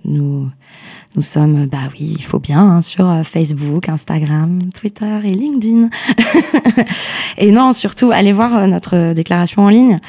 [0.05, 0.49] nous
[1.15, 5.89] nous sommes, bah oui, il faut bien, hein, sur euh, Facebook, Instagram, Twitter et LinkedIn.
[7.37, 9.99] et non, surtout, allez voir euh, notre déclaration en ligne.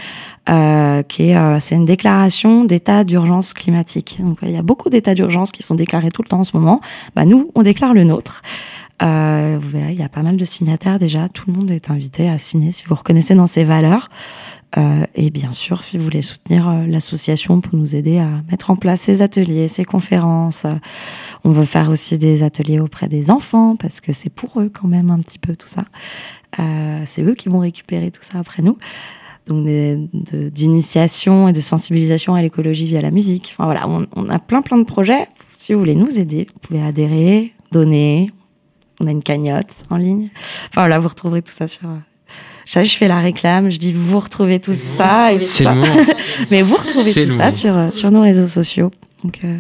[0.50, 4.18] Euh, qui est euh, c'est une déclaration d'état d'urgence climatique.
[4.20, 6.54] Donc il y a beaucoup d'états d'urgence qui sont déclarés tout le temps en ce
[6.54, 6.82] moment.
[7.16, 8.42] Bah nous, on déclare le nôtre.
[9.02, 11.30] Euh, vous verrez, il y a pas mal de signataires déjà.
[11.30, 14.10] Tout le monde est invité à signer si vous reconnaissez dans ces valeurs.
[14.76, 18.70] Euh, et bien sûr, si vous voulez soutenir euh, l'association pour nous aider à mettre
[18.70, 20.74] en place ces ateliers, ces conférences, euh,
[21.44, 24.88] on veut faire aussi des ateliers auprès des enfants parce que c'est pour eux quand
[24.88, 25.84] même un petit peu tout ça.
[27.06, 28.78] c'est eux qui vont récupérer tout ça après nous.
[29.46, 33.52] Donc d'initiation et de sensibilisation à l'écologie via la musique.
[33.52, 35.26] Enfin voilà, on, on, a plein plein de projets.
[35.56, 38.28] Si vous voulez nous aider, vous pouvez adhérer, donner.
[39.00, 40.30] On a une cagnotte en ligne.
[40.70, 41.90] Enfin voilà, vous retrouverez tout ça sur
[42.66, 45.30] je fais la réclame, je dis vous retrouvez tout ça.
[45.46, 45.66] C'est
[46.50, 48.90] Mais vous retrouvez tout ça sur, euh, sur nos réseaux sociaux.
[49.22, 49.58] Donc euh,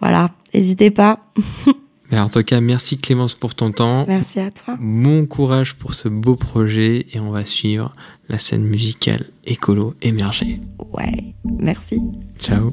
[0.00, 1.20] voilà, n'hésitez pas.
[2.10, 4.04] Mais en tout cas, merci Clémence pour ton temps.
[4.06, 4.76] Merci à toi.
[4.80, 7.92] Bon courage pour ce beau projet et on va suivre
[8.28, 10.60] la scène musicale écolo émerger.
[10.92, 12.00] Ouais, merci.
[12.38, 12.72] Ciao.